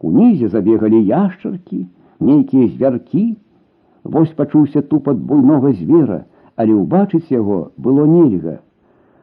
унізе 0.00 0.48
забегалі 0.48 1.04
яшчаркі, 1.04 1.86
нейкія 2.20 2.68
звяркі. 2.68 3.36
Вось 4.04 4.32
пачуўся 4.32 4.80
тупат 4.80 5.16
буйнога 5.16 5.72
звера, 5.72 6.24
але 6.56 6.72
ўбачыць 6.72 7.28
яго 7.28 7.70
было 7.76 8.08
нельга. 8.08 8.58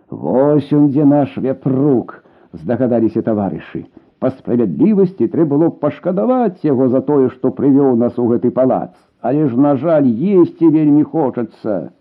Вось 0.09 0.71
он 0.73 0.89
дзе 0.89 1.05
наш 1.05 1.37
вяпрук, 1.37 2.23
здагадаліся 2.53 3.21
таварышы. 3.21 3.85
Па 4.19 4.31
справядлівасці 4.31 5.27
трэба 5.27 5.57
было 5.57 5.69
пашкадаваць 5.69 6.63
яго 6.63 6.87
за 6.89 7.01
тое, 7.01 7.29
што 7.29 7.51
прывёў 7.51 7.95
нас 7.99 8.17
у 8.17 8.27
гэты 8.31 8.51
палац, 8.51 8.93
але 9.21 9.47
ж, 9.49 9.57
на 9.57 9.75
жаль, 9.75 10.07
есці 10.07 10.69
вельмі 10.69 11.03
хочацца. 11.03 11.91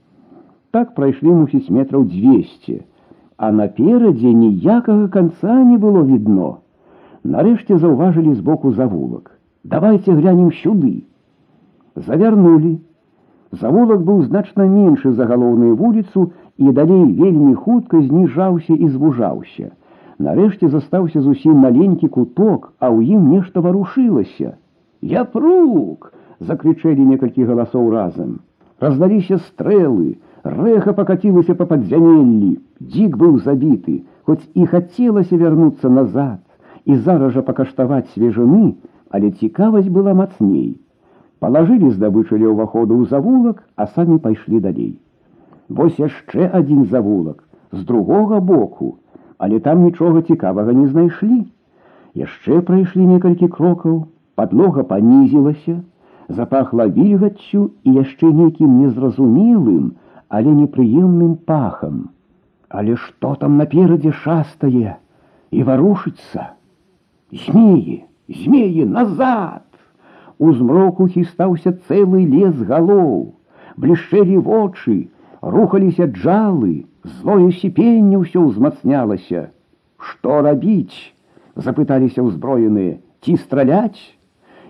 Так 0.71 0.95
прайшлі 0.95 1.35
мусіць 1.41 1.71
метраў 1.71 2.05
200, 2.13 2.81
а 3.37 3.51
наперадзе 3.53 4.33
ніякага 4.33 5.09
канца 5.09 5.59
не 5.65 5.79
было 5.79 6.03
відно. 6.03 6.59
Нарэшце 7.25 7.79
заўважылі 7.79 8.35
збоку 8.35 8.73
завулак. 8.73 9.31
Давайте 9.65 10.13
глянем 10.13 10.53
сюды. 10.53 11.05
Завярнулі. 11.97 12.79
Завулак 13.61 14.03
быў 14.09 14.23
значна 14.27 14.67
меншы 14.67 15.13
за 15.13 15.27
галоўную 15.31 15.77
вуліцу 15.77 16.31
і 16.59 16.73
далей 16.79 17.05
вельмі 17.21 17.55
хутка 17.55 18.01
зніжаўся 18.03 18.75
і 18.75 18.89
звужаўся. 18.89 19.71
Нарэшце 20.19 20.69
застаўся 20.73 21.23
зусім 21.23 21.63
маленькі 21.67 22.09
куток, 22.17 22.73
а 22.79 22.91
ў 22.91 23.17
ім 23.17 23.31
нешта 23.35 23.61
варушылася. 23.61 24.55
Я 25.01 25.25
прук! 25.25 26.13
закрычэлі 26.41 27.05
некалькі 27.11 27.47
галасоў 27.51 27.91
разам. 27.95 28.41
Раздаліся 28.81 29.39
стрэлы, 29.39 30.19
рэха 30.45 30.95
пакацілася 30.99 31.55
па 31.59 31.67
падзямеллі. 31.71 32.59
Дзік 32.81 33.17
быў 33.21 33.39
забіты, 33.45 34.03
хоць 34.27 34.43
і 34.55 34.67
хацелася 34.73 35.39
вярнуцца 35.41 35.89
назад 35.89 36.41
і 36.85 36.97
зараз 36.97 37.33
жа 37.33 37.43
пакаштаваць 37.43 38.11
свежыны, 38.15 38.77
але 39.11 39.31
цікавасць 39.31 39.89
была 39.89 40.15
мацней. 40.15 40.77
Палажылі 41.39 41.93
здабычылі 41.93 42.51
ўваходу 42.51 42.99
ў 42.99 43.09
завулак, 43.13 43.63
а 43.77 43.87
самі 43.95 44.19
пайшлі 44.19 44.61
далей. 44.65 44.93
Вось 45.69 45.99
яшчэ 46.01 46.51
адзін 46.51 46.85
завулак 46.93 47.45
з 47.73 47.85
другога 47.85 48.41
боку 48.41 48.95
але 49.39 49.61
там 49.61 49.85
нічога 49.85 50.23
цікавага 50.23 50.73
не 50.73 50.87
знайшлі. 50.89 51.45
Яшчэ 52.15 52.61
прайшлі 52.69 53.07
некалькі 53.07 53.49
крокаў, 53.57 54.07
подлога 54.39 54.85
панізілася, 54.91 55.81
запахла 56.29 56.87
вільгаццю 56.87 57.71
і 57.85 57.95
яшчэ 57.99 58.31
нейкім 58.31 58.79
незразумелым, 58.81 59.93
але 60.29 60.55
непрыемным 60.55 61.37
пахам. 61.51 62.11
Але 62.69 62.97
што 62.97 63.35
там 63.43 63.59
наперадзе 63.61 64.15
шастае 64.23 64.97
і 65.51 65.67
варушыцца? 65.69 66.55
Змеі, 67.45 68.05
змеі 68.31 68.87
назад! 68.87 69.63
У 70.39 70.53
змроку 70.53 71.07
хістаўся 71.07 71.73
цэлы 71.87 72.25
лес 72.27 72.59
галоў, 72.69 73.35
блішчэлі 73.79 74.39
вочы, 74.49 74.97
рухаліся 75.41 76.11
джалы, 76.11 76.85
злое 77.05 77.51
сіпенне 77.55 78.19
ўсё 78.19 78.49
ўзмацнялася. 78.51 79.51
Што 79.99 80.43
рабіць? 80.43 81.15
запыталіся 81.57 82.23
ўзброеныя, 82.27 82.99
ці 83.23 83.37
страляць? 83.39 84.01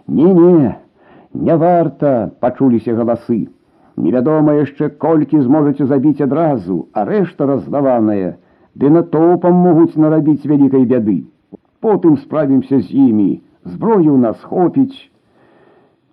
Не-не, 0.07 0.77
не 1.33 1.57
варта, 1.57 2.31
пачуліся 2.41 2.95
галасы. 2.95 3.49
Невядома 3.97 4.55
яшчэ 4.59 4.91
колькі 5.01 5.41
зможаце 5.41 5.87
забіць 5.87 6.21
адразу, 6.21 6.89
а 6.93 7.05
рэшта 7.09 7.47
разлаваная, 7.47 8.37
ды 8.75 8.91
натоўпам 8.91 9.55
могуць 9.55 9.97
нарабіць 9.97 10.45
вялікай 10.45 10.85
бяды. 10.85 11.17
Потым 11.81 12.19
справімся 12.19 12.81
з 12.81 12.91
імі, 12.91 13.41
зброю 13.65 14.13
ў 14.13 14.21
нас 14.27 14.41
хопіць. 14.43 15.11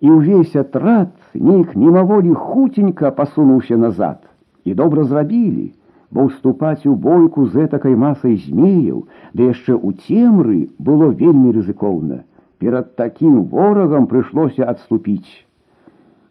І 0.02 0.10
ўвесь 0.10 0.56
атрад 0.58 1.14
нейк 1.34 1.76
мімаволі 1.78 2.34
хуценька 2.34 3.10
пасунуўся 3.14 3.78
назад 3.78 4.18
і 4.64 4.74
добра 4.74 5.04
зрабілі, 5.04 5.70
бо 6.10 6.26
ўступаць 6.28 6.86
у 6.90 6.94
бойку 6.94 7.46
з 7.46 7.66
этакай 7.66 7.94
масай 7.96 8.36
змеяў, 8.36 9.06
ды 9.32 9.48
яшчэ 9.48 9.78
ў 9.78 9.94
цемры 10.02 10.58
было 10.78 11.08
вельмі 11.22 11.54
рызыкоўна. 11.56 12.22
Перад 12.58 12.94
такім 12.98 13.42
ворагам 13.54 14.10
прыйшлося 14.10 14.68
адступіць. 14.74 15.46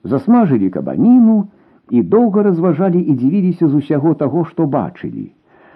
Засмажылі 0.04 0.70
кабаніну 0.76 1.38
і 1.90 2.04
доўга 2.04 2.44
разважалі 2.48 3.02
і 3.02 3.16
дзівіліся 3.16 3.68
з 3.68 3.82
усяго 3.82 4.14
таго, 4.20 4.46
што 4.52 4.68
бачылі. 4.68 5.32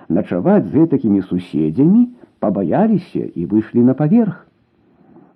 Начаваць 0.07 0.67
з 0.67 0.83
гэтакімі 0.83 1.25
суседзямі 1.31 2.05
пабаяліся 2.39 3.25
і 3.25 3.45
выйшлі 3.51 3.87
на 3.89 3.97
паверх. 3.97 4.45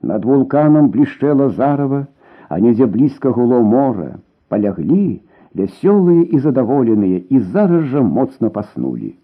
Над 0.02 0.26
вулканам 0.26 0.94
блішчэла 0.94 1.50
зарава, 1.58 2.06
а 2.50 2.60
недзе 2.60 2.86
блізка 2.86 3.30
гуло 3.30 3.62
мора, 3.64 4.20
паляглі, 4.50 5.22
вясёлыя 5.56 6.24
і 6.26 6.40
задаволеныя 6.40 7.22
і 7.30 7.40
зараз 7.40 7.90
жа 7.94 8.02
моцна 8.02 8.50
паснулі. 8.50 9.16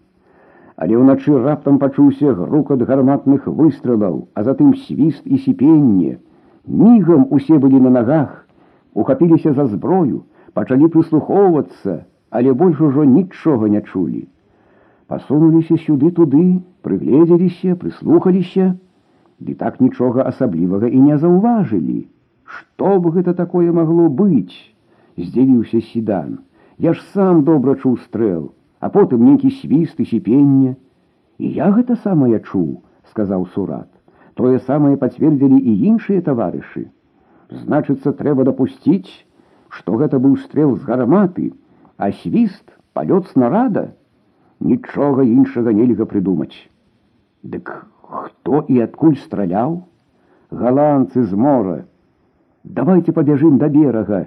Але 0.76 0.98
ўначы 1.00 1.32
раптам 1.40 1.78
пачуўся 1.82 2.34
грукат 2.36 2.82
гарматных 2.88 3.46
выстрелаў, 3.48 4.28
а 4.34 4.44
затым 4.44 4.74
свіст 4.86 5.22
і 5.24 5.38
сіпенне. 5.38 6.18
Мігам 6.66 7.26
усе 7.30 7.58
былі 7.58 7.80
на 7.80 7.90
нагах 7.90 8.46
ухапіліся 8.92 9.52
за 9.52 9.66
зброю, 9.66 10.24
пачалі 10.52 10.88
прыслухоўвацца, 10.92 12.04
але 12.30 12.52
больш 12.52 12.80
ужо 12.80 13.04
нічога 13.04 13.68
не 13.68 13.80
чулі. 13.80 14.26
Пасунуліся 15.06 15.76
сюды 15.78 16.10
туды, 16.10 16.60
прыгледзеліся, 16.82 17.76
прыслухаліся, 17.80 18.74
ды 19.38 19.54
так 19.54 19.80
нічога 19.80 20.26
асаблівага 20.26 20.88
і 20.88 21.00
не 21.00 21.18
заўважылі. 21.18 22.08
Што 22.50 22.98
б 23.00 23.12
гэта 23.18 23.34
такое 23.34 23.72
магло 23.72 24.08
быць? 24.08 24.74
здзівіўся 25.16 25.80
седан. 25.80 26.38
Я 26.78 26.92
ж 26.92 27.02
сам 27.12 27.44
добра 27.44 27.74
чуў 27.74 27.96
стрэл, 28.04 28.52
а 28.80 28.88
потым 28.92 29.24
нейкі 29.24 29.50
свіст 29.60 30.00
і 30.00 30.04
сіпенне. 30.04 30.76
І 31.38 31.52
я 31.56 31.70
гэта 31.72 31.96
самае 31.96 32.40
чуў, 32.40 32.82
сказаў 33.10 33.46
сурат. 33.54 33.88
Тое 34.36 34.60
самае 34.60 34.96
пацвердзілі 35.00 35.56
і 35.56 35.72
іншыя 35.92 36.20
таварышы. 36.20 36.88
Значыцца, 37.48 38.12
трэба 38.12 38.44
дапусціць, 38.44 39.24
што 39.68 39.96
гэта 39.96 40.20
быў 40.20 40.36
стрэл 40.44 40.76
з 40.76 40.84
гарматы, 40.84 41.52
а 41.96 42.12
свіст 42.12 42.76
палёт 42.92 43.32
снарада, 43.32 43.92
нічога 44.60 45.24
іншага 45.24 45.72
нельга 45.72 46.04
прыдумаць. 46.04 46.68
Дык 47.42 47.72
хто 48.02 48.64
і 48.68 48.80
адкуль 48.84 49.16
страляў? 49.16 49.84
Галандцы 50.50 51.24
з 51.24 51.34
мора. 51.34 51.84
Давайте 52.64 53.12
пабяжым 53.12 53.58
да 53.58 53.68
берага, 53.68 54.26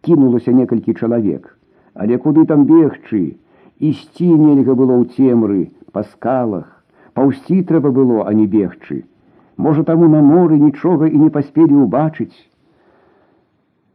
кінулася 0.00 0.52
некалькі 0.52 0.94
чалавек, 0.94 1.50
але 1.94 2.16
куды 2.18 2.46
там 2.46 2.64
бегчы, 2.70 3.36
ісці 3.78 4.28
нельга 4.32 4.74
было 4.74 4.96
ў 4.96 5.12
цемры, 5.12 5.70
па 5.92 6.02
скалах, 6.08 6.70
паўсці 7.12 7.60
трэба 7.68 7.92
было, 7.92 8.24
а 8.28 8.32
не 8.32 8.46
бегчы. 8.46 9.04
Можа 9.56 9.84
таму 9.88 10.08
на 10.12 10.20
моры 10.22 10.58
нічога 10.60 11.08
і 11.08 11.16
не 11.16 11.30
паспелі 11.32 11.84
ўбачыць. 11.84 12.34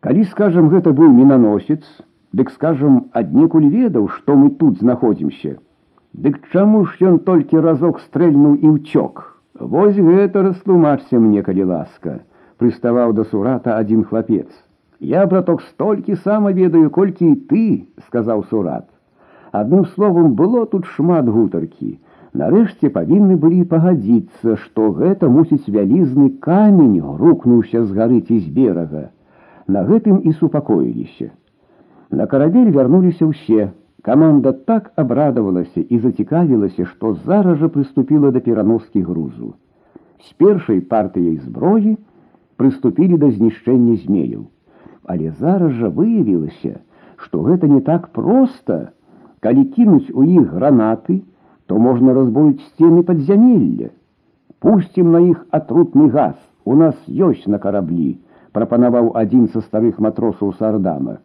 Калі 0.01 0.23
скажам, 0.29 0.69
гэта 0.69 0.93
быў 0.97 1.13
мінаносец, 1.13 1.81
дык 2.33 2.49
скажам, 2.53 3.11
аднекуль 3.13 3.69
ведаў, 3.69 4.07
што 4.15 4.35
мы 4.35 4.49
тут 4.61 4.79
знаходзімся. 4.81 5.59
Дык 6.13 6.41
чаму 6.51 6.85
ж 6.85 7.13
ён 7.13 7.19
толькі 7.27 7.61
разок 7.65 8.01
стрэльнуў 8.01 8.57
і 8.57 8.73
ўцёк. 8.77 9.21
Вось 9.59 9.95
гэта 9.95 10.41
растлумачся 10.41 11.19
мне, 11.19 11.43
калі 11.45 11.69
ласка, 11.69 12.19
прыставаў 12.61 13.13
да 13.17 13.23
сурата 13.25 13.77
адзін 13.77 14.03
хлапец. 14.09 14.47
Я, 15.01 15.25
браток, 15.25 15.61
столькі 15.65 16.15
сама 16.15 16.51
ведаю, 16.53 16.89
колькі 16.93 17.31
і 17.31 17.35
ты, 17.49 17.63
сказаў 18.07 18.43
сурат. 18.49 18.85
Адным 19.51 19.85
словом, 19.95 20.35
было 20.35 20.65
тут 20.65 20.85
шмат 20.85 21.25
гутаркі. 21.25 21.97
Нарэшце 22.37 22.91
павінны 22.95 23.35
былі 23.35 23.63
пагадзіцца, 23.71 24.55
што 24.63 24.91
гэта 24.99 25.27
мусіць 25.27 25.67
вялізны 25.67 26.29
камень 26.45 27.01
грукнуўся 27.01 27.83
з 27.83 27.97
гары 27.97 28.21
ці 28.21 28.37
з 28.39 28.53
берага. 28.59 29.09
На 29.67 29.83
гэтым 29.89 30.21
і 30.23 30.31
супакоіліся. 30.37 31.31
На 32.11 32.27
карабель 32.27 32.71
вярнуліся 32.71 33.25
ўсе. 33.25 33.71
Каманда 34.01 34.53
так 34.69 34.93
абрадавалася 34.95 35.81
і 35.81 35.99
зацікавілася, 36.05 36.85
што 36.85 37.13
зараз 37.25 37.59
жа 37.59 37.73
прыступіла 37.73 38.31
да 38.31 38.39
пераноскі 38.39 39.01
грузу. 39.09 39.53
З 40.21 40.33
першай 40.37 40.81
партыяй 40.81 41.37
зброі 41.41 41.97
прыступілі 42.61 43.17
да 43.21 43.31
знішчэння 43.33 43.97
змеяў. 44.05 44.45
Але 45.09 45.33
зараз 45.39 45.73
жа 45.81 45.89
выявілася, 45.89 46.79
што 47.17 47.41
гэта 47.47 47.67
не 47.67 47.81
так 47.81 48.09
проста, 48.17 48.93
калі 49.41 49.65
кінуць 49.75 50.13
у 50.13 50.23
іх 50.23 50.53
гранаты, 50.53 51.21
то 51.65 51.79
можна 51.79 52.13
разбурыць 52.13 52.61
сцены 52.73 53.01
падзямелля. 53.07 53.89
Пусцім 54.61 55.11
на 55.11 55.21
іх 55.25 55.45
атрутны 55.49 56.09
газ, 56.13 56.37
у 56.65 56.75
нас 56.75 56.95
ёсць 57.09 57.47
на 57.47 57.57
караблі, 57.57 58.19
прапанаваў 58.53 59.11
адзін 59.21 59.47
са 59.53 59.61
старых 59.65 59.99
матросаў 60.05 60.53
сардама. 60.59 61.17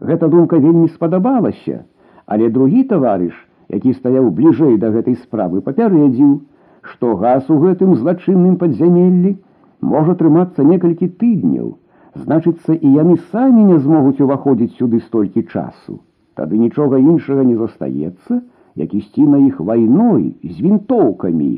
Гэта 0.00 0.28
думка 0.28 0.60
вельмі 0.60 0.88
спадабалася, 0.92 1.84
але 2.26 2.50
другі 2.50 2.84
таварыш, 2.90 3.36
які 3.72 3.94
стаяў 3.96 4.28
бліжэй 4.30 4.76
да 4.82 4.92
гэтай 4.92 5.16
справы, 5.22 5.62
папярэдзіў, 5.64 6.36
што 6.82 7.16
газ 7.16 7.48
у 7.50 7.58
гэтым 7.62 7.96
злачынным 7.96 8.60
падзямеллі 8.60 9.36
можа 9.80 10.14
трымацца 10.20 10.64
некалькі 10.64 11.08
тыдняў, 11.20 11.76
значыцца, 12.16 12.74
і 12.74 12.88
яны 12.96 13.16
самі 13.32 13.64
не 13.70 13.78
змогуць 13.78 14.20
уваходзіць 14.20 14.76
сюды 14.78 15.00
столькі 15.00 15.42
часу. 15.52 16.00
Тады 16.36 16.58
нічога 16.58 16.98
іншага 17.00 17.44
не 17.44 17.56
застаецца, 17.56 18.40
як 18.76 18.94
ісці 18.94 19.26
на 19.26 19.38
іх 19.48 19.60
вайной 19.60 20.36
з 20.44 20.56
вінтоўкамі, 20.60 21.52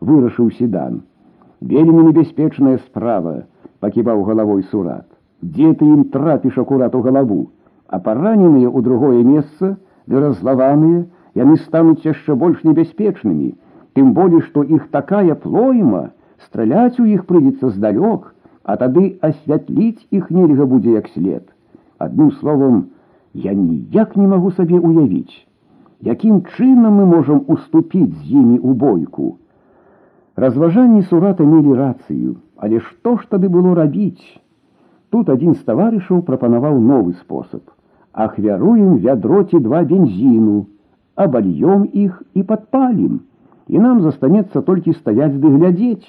вырашыў 0.00 0.52
седан. 0.58 1.02
Вельмі 1.60 2.08
небяспечная 2.08 2.78
справа, 2.78 3.44
паківаў 3.80 4.22
галавой 4.28 4.62
сурат. 4.70 5.06
Дзе 5.42 5.74
ты 5.74 5.84
ім 5.84 6.04
трапіш 6.14 6.58
акурат 6.58 6.94
у 6.94 7.02
галаву, 7.02 7.50
а 7.88 7.98
параненыя 7.98 8.70
ў 8.70 8.82
другое 8.82 9.22
месца, 9.26 9.76
ды 10.06 10.20
разлаваныя, 10.22 11.04
яны 11.34 11.56
стануць 11.66 12.06
яшчэ 12.06 12.34
больш 12.34 12.62
небяспечнымі, 12.64 13.52
тым 13.94 14.12
болей, 14.16 14.40
што 14.48 14.64
іх 14.64 14.88
такая 14.90 15.34
плойма, 15.34 16.10
страляць 16.46 17.00
у 17.00 17.04
іх 17.04 17.26
прыйдзецца 17.26 17.70
здалёк, 17.76 18.34
а 18.64 18.76
тады 18.76 19.18
асвятліць 19.20 20.06
іх 20.10 20.30
нельга 20.30 20.66
будзе 20.66 20.98
як 20.98 21.08
след. 21.14 21.44
Адным 21.98 22.32
словом, 22.40 22.90
я 23.34 23.54
ніяк 23.54 24.16
не 24.16 24.26
магу 24.26 24.50
сабе 24.58 24.78
уявіць, 24.78 25.46
якім 26.00 26.42
чынам 26.56 27.00
мы 27.00 27.06
можам 27.06 27.44
уступіць 27.46 28.12
з 28.12 28.42
імі 28.42 28.58
ў 28.58 28.74
бойку. 28.74 29.36
Разважанні 30.36 31.02
сурата 31.08 31.44
мелі 31.44 31.74
рацыю, 31.78 32.36
але 32.56 32.80
што 32.80 33.16
ж 33.16 33.28
тады 33.28 33.48
было 33.48 33.74
рабіць? 33.74 34.24
Тут 35.10 35.28
адзін 35.28 35.54
з 35.54 35.64
таварышаў 35.68 36.22
прапанаваў 36.28 36.80
новы 36.80 37.12
спосаб. 37.20 37.62
Ахвяруем 38.12 38.96
вядроці 39.04 39.60
два 39.60 39.82
бензіну, 39.88 40.66
абальём 41.16 41.84
іх 41.92 42.22
і 42.34 42.42
падпалім, 42.42 43.20
і 43.68 43.78
нам 43.78 44.00
застанецца 44.00 44.62
толькі 44.62 44.96
стаяць 44.96 45.36
ды 45.36 45.48
глядзець. 45.56 46.08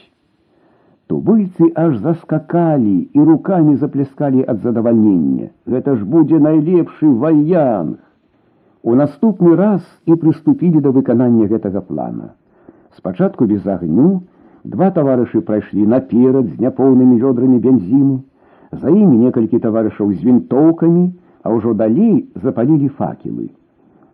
Тубыльцы 1.08 1.70
аж 1.76 1.98
заскакалі 1.98 3.10
і 3.14 3.20
руками 3.30 3.76
запляскалі 3.76 4.46
ад 4.48 4.64
задавальнення. 4.64 5.50
Гэта 5.68 5.96
ж 5.96 6.06
будзе 6.06 6.40
найлепшы 6.40 7.08
ваянг. 7.08 8.00
У 8.84 8.96
наступны 8.96 9.56
раз 9.56 9.82
і 10.06 10.16
прыступілі 10.16 10.82
да 10.84 10.92
выканання 10.92 11.48
гэтага 11.48 11.82
плана. 11.82 12.34
Спачатку 12.98 13.46
без 13.46 13.68
агню 13.68 14.24
два 14.64 14.92
таварышы 14.92 15.42
прайшлі 15.42 15.88
наперад 15.88 16.48
з 16.48 16.60
няпоўнымі 16.60 17.20
вёдрамі 17.20 17.60
бензіну, 17.60 18.24
За 18.82 18.90
імі 18.90 19.18
некалькі 19.18 19.60
таварышаў 19.64 20.12
з 20.14 20.24
вінтоўкамі, 20.26 21.04
а 21.44 21.54
ўжо 21.54 21.74
далей 21.78 22.26
запалілі 22.42 22.90
факелы. 22.98 23.52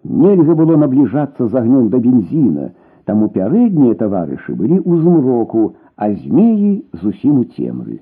Нельга 0.04 0.56
было 0.56 0.76
набліжацца 0.76 1.48
з 1.48 1.54
агнём 1.56 1.88
да 1.94 2.00
бензіна, 2.04 2.72
таму 3.06 3.30
пярэднія 3.36 3.96
таварышы 4.02 4.56
былі 4.56 4.80
ў 4.84 5.00
змроку, 5.04 5.76
а 5.96 6.12
змеі 6.14 6.86
зусім 7.02 7.40
у 7.40 7.44
цемры. 7.44 8.00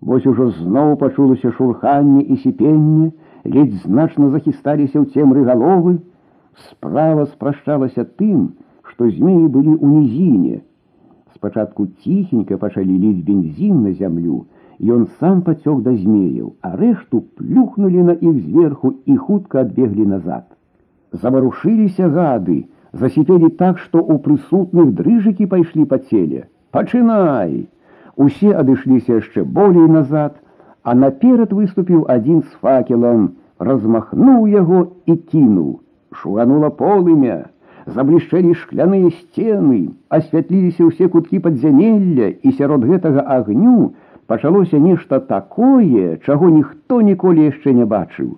Вось 0.00 0.26
ужо 0.26 0.48
зноў 0.58 0.96
пачулася 1.02 1.52
шурханне 1.58 2.22
і 2.22 2.36
сіпенне, 2.44 3.12
ледзь 3.44 3.82
значна 3.84 4.30
захісталіся 4.30 4.98
ў 4.98 5.06
цемры 5.14 5.44
галовы, 5.46 5.98
справа 6.70 7.26
спрашчалася 7.26 8.04
тым, 8.04 8.58
што 8.82 9.10
змеі 9.10 9.46
былі 9.46 9.74
ў 9.78 9.86
нізіне. 9.86 10.56
Спачатку 11.34 11.86
ціхенька 12.02 12.58
пачалі 12.58 12.98
ліць 12.98 13.22
бензін 13.26 13.82
на 13.86 13.92
зямлю, 13.98 14.46
Ён 14.82 15.06
сам 15.20 15.42
пацёк 15.46 15.82
да 15.86 15.92
змеяў, 15.94 16.56
а 16.60 16.74
рэшту 16.74 17.20
плюхнулі 17.38 18.02
на 18.02 18.14
іх 18.18 18.38
зверху 18.42 18.94
і 19.06 19.16
хутка 19.16 19.60
адбеглі 19.60 20.06
назад. 20.12 20.42
Заварушыліся 21.12 22.08
гады, 22.08 22.66
засіпелі 22.92 23.50
так, 23.62 23.78
што 23.78 24.02
ў 24.02 24.18
прысутных 24.24 24.90
дрыжыкі 24.98 25.46
пайшлі 25.46 25.86
па 25.86 25.98
целе. 25.98 26.48
Пачынай! 26.77 27.53
Усе 28.23 28.51
адышліся 28.61 29.15
яшчэ 29.17 29.43
болей 29.57 29.87
назад, 29.89 30.35
а 30.85 30.93
наперад 31.03 31.53
выступіў 31.59 32.03
адзін 32.15 32.43
з 32.43 32.59
факелам, 32.61 33.23
размахнуў 33.67 34.45
яго 34.53 34.81
і 35.09 35.15
кінуў. 35.31 35.71
Шуганула 36.19 36.69
полымя, 36.81 37.37
заблішчэлі 37.95 38.53
шкляныя 38.61 39.09
сцены, 39.15 39.79
асвятліліся 40.19 40.91
ўсе 40.91 41.09
куткі 41.15 41.41
падзямелля 41.47 42.29
і 42.45 42.53
сярод 42.61 42.85
гэтага 42.91 43.25
агню 43.37 43.93
пачалося 44.29 44.77
нешта 44.77 45.19
такое, 45.33 46.21
чаго 46.29 46.53
ніхто 46.59 47.01
ніколі 47.09 47.49
яшчэ 47.49 47.73
не 47.79 47.89
бачыў. 47.97 48.35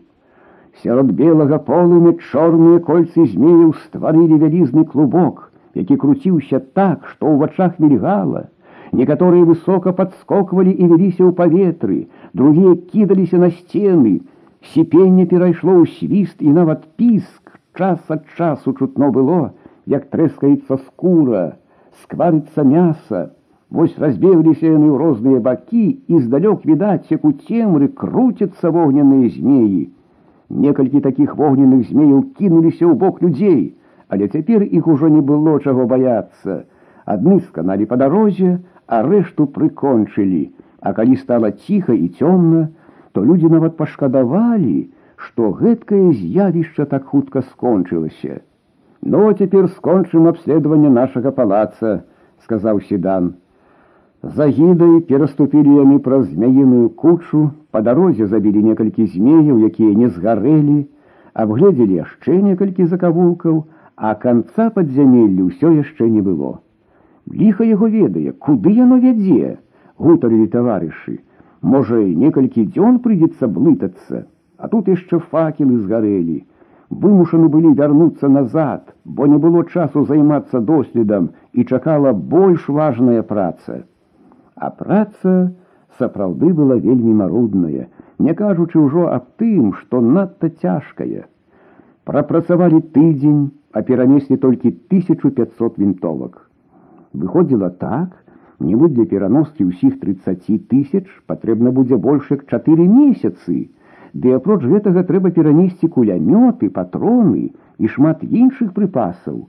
Сярод 0.79 1.11
белага 1.11 1.59
полымя 1.59 2.15
чорныя 2.31 2.79
кольцы 2.87 3.27
змеяў 3.35 3.75
стварылі 3.83 4.39
вялізны 4.45 4.87
клубок, 4.95 5.48
які 5.74 5.96
круціўся 5.96 6.60
так, 6.60 7.06
што 7.10 7.26
ў 7.26 7.36
вачах 7.44 7.78
мільгала. 7.78 8.48
Некаторыя 8.94 9.44
высока 9.44 9.92
падскоквалі 9.92 10.70
і 10.70 10.84
вяліся 10.90 11.26
ў 11.26 11.32
паветры, 11.34 11.98
другія 12.32 12.74
кідаліся 12.92 13.42
на 13.42 13.50
сцены. 13.50 14.20
Сіпенне 14.72 15.26
перайшло 15.26 15.82
ў 15.82 15.90
свіст 15.98 16.40
і 16.40 16.54
нават 16.54 16.86
піск. 16.96 17.58
Час 17.74 17.98
ад 18.08 18.22
часу 18.38 18.72
чутно 18.78 19.10
было, 19.10 19.50
як 19.90 20.06
трэскаецца 20.14 20.78
скура, 20.78 21.58
скварыцца 22.04 22.62
мяса. 22.62 23.34
Вось 23.74 23.98
разбегліся 23.98 24.70
яны 24.70 24.94
ў 24.94 24.96
розныя 25.02 25.42
бакі 25.42 25.98
і 26.06 26.20
здалёк 26.22 26.62
відаць, 26.70 27.10
як 27.10 27.24
у 27.26 27.32
цемры 27.34 27.88
круцяцца 27.88 28.70
вогненныя 28.70 29.26
змеі. 29.34 29.90
Некалькі 30.54 31.02
такіх 31.02 31.34
вогненных 31.34 31.88
змеяў 31.90 32.22
кінуліся 32.38 32.86
ў 32.86 32.94
бок 32.94 33.18
людзей, 33.26 33.74
але 34.08 34.28
цяпер 34.28 34.62
іх 34.62 34.86
ужо 34.88 35.08
не 35.08 35.20
было 35.20 35.58
чаго 35.60 35.86
баяцца. 35.90 36.64
Адны 37.04 37.40
сканалі 37.48 37.86
па 37.90 37.96
дарозе, 38.00 38.58
а 38.86 39.02
рэшту 39.02 39.46
прыкончылі. 39.46 40.50
А 40.80 40.92
калі 40.92 41.16
стала 41.16 41.50
ціха 41.50 41.94
і 41.96 42.08
цёмна, 42.20 42.68
то 43.12 43.24
людзі 43.24 43.48
нават 43.52 43.76
пашкадавалі, 43.76 44.88
што 45.16 45.52
гэткае 45.60 46.12
з'явішча 46.12 46.84
так 46.90 47.04
хутка 47.12 47.42
скончылася. 47.42 48.40
Ну, 49.04 49.32
цяпер 49.32 49.68
скончым 49.68 50.28
абследаванне 50.28 50.90
нашага 50.90 51.30
палаца, 51.30 52.04
сказаў 52.44 52.80
седан. 52.88 53.34
За 54.24 54.46
гідай 54.48 55.00
пераступілі 55.08 55.76
яны 55.76 55.98
праз 56.04 56.24
змяіную 56.32 56.88
кучу, 57.02 57.50
па 57.70 57.82
дарозе 57.84 58.26
забілі 58.26 58.62
некалькі 58.64 59.04
змеяў, 59.12 59.60
якія 59.68 59.92
не 60.00 60.08
згарэлі, 60.08 60.76
абгледзелі 61.34 62.00
яшчэ 62.00 62.40
некалькі 62.48 62.88
закавулкаў, 62.88 63.64
а 63.98 64.14
канца 64.14 64.70
падзямеллю 64.74 65.50
ўсё 65.50 65.70
яшчэ 65.78 66.08
не 66.10 66.22
было. 66.22 66.58
Ліха 67.30 67.64
яго 67.64 67.88
ведае, 67.88 68.32
куды 68.32 68.74
яно 68.78 68.98
вядзе, 68.98 69.58
гутарылі 69.98 70.46
таварышы. 70.54 71.20
Можа, 71.62 72.00
некалькі 72.24 72.66
дзён 72.74 72.98
прыйдзецца 73.04 73.48
блытацца, 73.48 74.26
а 74.58 74.68
тут 74.68 74.88
яшчэ 74.88 75.20
факелы 75.30 75.78
згарэлі. 75.78 76.44
Вымушаны 76.90 77.48
былі 77.48 77.72
вярнуцца 77.78 78.28
назад, 78.28 78.92
бо 79.04 79.26
не 79.26 79.38
было 79.38 79.64
часу 79.64 80.04
займацца 80.04 80.60
доследам 80.60 81.30
і 81.52 81.64
чакала 81.64 82.12
больш 82.12 82.68
важная 82.68 83.22
праца. 83.22 83.84
А 84.54 84.70
праца 84.70 85.54
сапраўды 85.98 86.52
была 86.52 86.76
вельмі 86.76 87.14
марудная, 87.22 87.88
не 88.18 88.34
кажучы 88.34 88.78
ўжо 88.78 89.08
аб 89.14 89.24
тым, 89.40 89.72
што 89.80 90.00
надта 90.00 90.50
цяжкая. 90.50 91.26
Прапрацавалі 92.04 92.80
тыдзень, 92.94 93.50
а 93.72 93.82
перанеслі 93.82 94.36
толькі 94.36 94.68
1500 94.68 95.78
вінтовак. 95.78 96.50
Выходзіла 97.14 97.70
так, 97.70 98.14
нібы 98.60 98.88
для 98.94 99.04
пераноскі 99.10 99.66
ўсіх 99.70 99.98
30 100.00 100.68
тысяч 100.70 101.06
патрэбна 101.26 101.70
будзе 101.70 101.96
больш 101.96 102.30
як 102.30 102.46
4 102.50 102.86
месяцы. 102.88 103.68
Ды 104.14 104.34
апроч 104.38 104.62
гэтага 104.62 105.02
трэба 105.10 105.30
перанесці 105.34 105.90
кулямёты, 105.90 106.70
патроны 106.70 107.50
і 107.78 107.90
шмат 107.90 108.22
іншых 108.22 108.72
прыпасаў. 108.74 109.46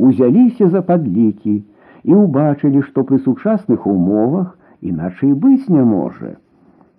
Узяліся 0.00 0.68
за 0.72 0.80
падлікі, 0.80 1.56
і 2.04 2.12
ўбачылі, 2.16 2.80
што 2.88 3.04
пры 3.04 3.20
сучасных 3.24 3.86
умовах 3.86 4.56
іначай 4.80 5.32
быць 5.32 5.68
не 5.68 5.84
можа. 5.84 6.36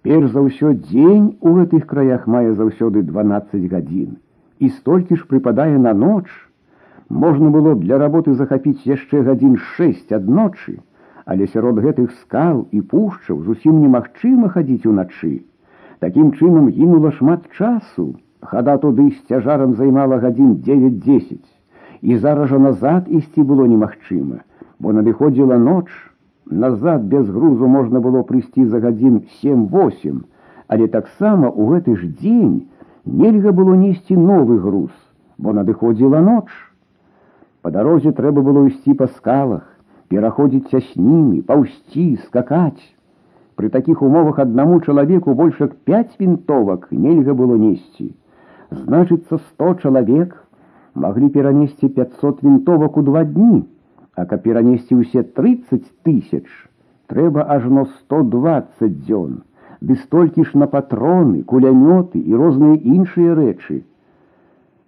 Перш 0.01 0.33
за 0.33 0.41
ўсё 0.45 0.73
дзень 0.73 1.37
у 1.41 1.57
гэтых 1.57 1.85
краях 1.89 2.27
мае 2.27 2.53
заўсёды 2.53 3.01
12 3.05 3.65
гадзін 3.73 4.17
і 4.61 4.69
столькі 4.69 5.17
ж 5.17 5.25
прыпадае 5.29 5.77
на 5.81 5.93
ноч. 5.97 6.25
Можна 7.09 7.49
было 7.49 7.75
б 7.75 7.83
для 7.85 7.97
работы 7.97 8.33
захапіць 8.33 8.85
яшчэ 8.85 9.23
гадзін 9.27 9.57
6 9.77 10.11
адночы, 10.17 10.79
але 11.25 11.47
сярод 11.47 11.79
гэтых 11.85 12.11
скал 12.21 12.67
і 12.71 12.81
пушчаў 12.81 13.41
зусім 13.47 13.81
немагчыма 13.81 14.49
хадзіць 14.49 14.85
уначы. 14.85 15.33
Такім 15.99 16.31
чынам 16.37 16.69
гінула 16.69 17.11
шмат 17.17 17.49
часу. 17.57 18.15
Хада 18.41 18.77
туды 18.77 19.11
з 19.11 19.19
цяжарам 19.29 19.75
займала 19.75 20.17
гадзін 20.17 20.55
9-10, 20.65 21.41
і 22.01 22.17
зараз 22.17 22.49
жа 22.49 22.57
назад 22.59 23.05
ісці 23.07 23.43
было 23.45 23.67
немагчыма 23.69 24.41
бо 24.81 24.91
надыходзіла 24.97 25.57
ноч, 25.57 25.85
назад 26.49 27.03
без 27.05 27.29
грузу 27.29 27.67
можна 27.67 28.01
было 28.01 28.23
прыйсці 28.25 28.65
за 28.65 28.81
гадзін 28.81 29.21
7-8, 29.43 30.21
але 30.67 30.87
таксама 30.87 31.53
ў 31.53 31.77
гэты 31.77 31.95
ж 32.01 32.09
дзень 32.17 32.55
нельга 33.05 33.53
было 33.53 33.77
несці 33.77 34.17
новы 34.17 34.57
груз, 34.57 34.91
бо 35.37 35.53
надыходзіла 35.53 36.21
ноч. 36.25 36.49
Па 37.65 37.69
дарозе 37.69 38.11
трэба 38.17 38.41
было 38.41 38.65
ісці 38.67 38.93
па 38.99 39.07
скалах, 39.07 39.65
пераходзіць 40.09 40.71
цяснімі, 40.73 41.41
паўсці, 41.49 42.05
скакаць. 42.27 42.81
Пры 43.55 43.69
такіх 43.69 44.01
умовах 44.01 44.39
аднаму 44.43 44.79
чалавеку 44.81 45.35
больш 45.37 45.59
як 45.61 45.75
5 45.89 46.15
вінтовак 46.19 46.87
нельга 46.91 47.35
было 47.37 47.57
несці. 47.61 48.13
Значыцца 48.71 49.37
100 49.37 49.73
чалавек 49.83 50.33
маглі 50.95 51.29
перанесці 51.29 51.89
500 51.89 52.43
вінтовак 52.43 52.97
у 52.97 53.01
два 53.01 53.23
дні. 53.23 53.63
А 54.15 54.25
каб 54.25 54.43
перанесці 54.43 54.97
ўсе 54.99 55.23
30 55.23 55.85
тысяч, 56.03 56.43
трэба 57.07 57.45
ажно 57.47 57.85
120 57.87 58.97
дзён, 59.07 59.37
ды 59.79 59.95
столькі 59.95 60.43
ж 60.43 60.59
на 60.59 60.67
патроны, 60.67 61.43
кулямёты 61.47 62.19
і 62.19 62.35
розныя 62.35 62.75
іншыя 62.75 63.35
рэчы. 63.39 63.83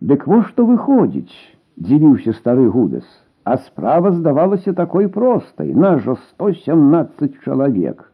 Дык 0.04 0.28
во 0.28 0.44
што 0.44 0.68
выходзіць, 0.68 1.32
дзівіўся 1.80 2.34
стары 2.40 2.68
гудас, 2.70 3.06
а 3.44 3.58
справа 3.58 4.12
здавалася 4.12 4.74
такой 4.74 5.08
простай, 5.08 5.74
нас 5.74 6.02
жа 6.04 6.16
117 6.16 7.42
чалавек. 7.44 8.12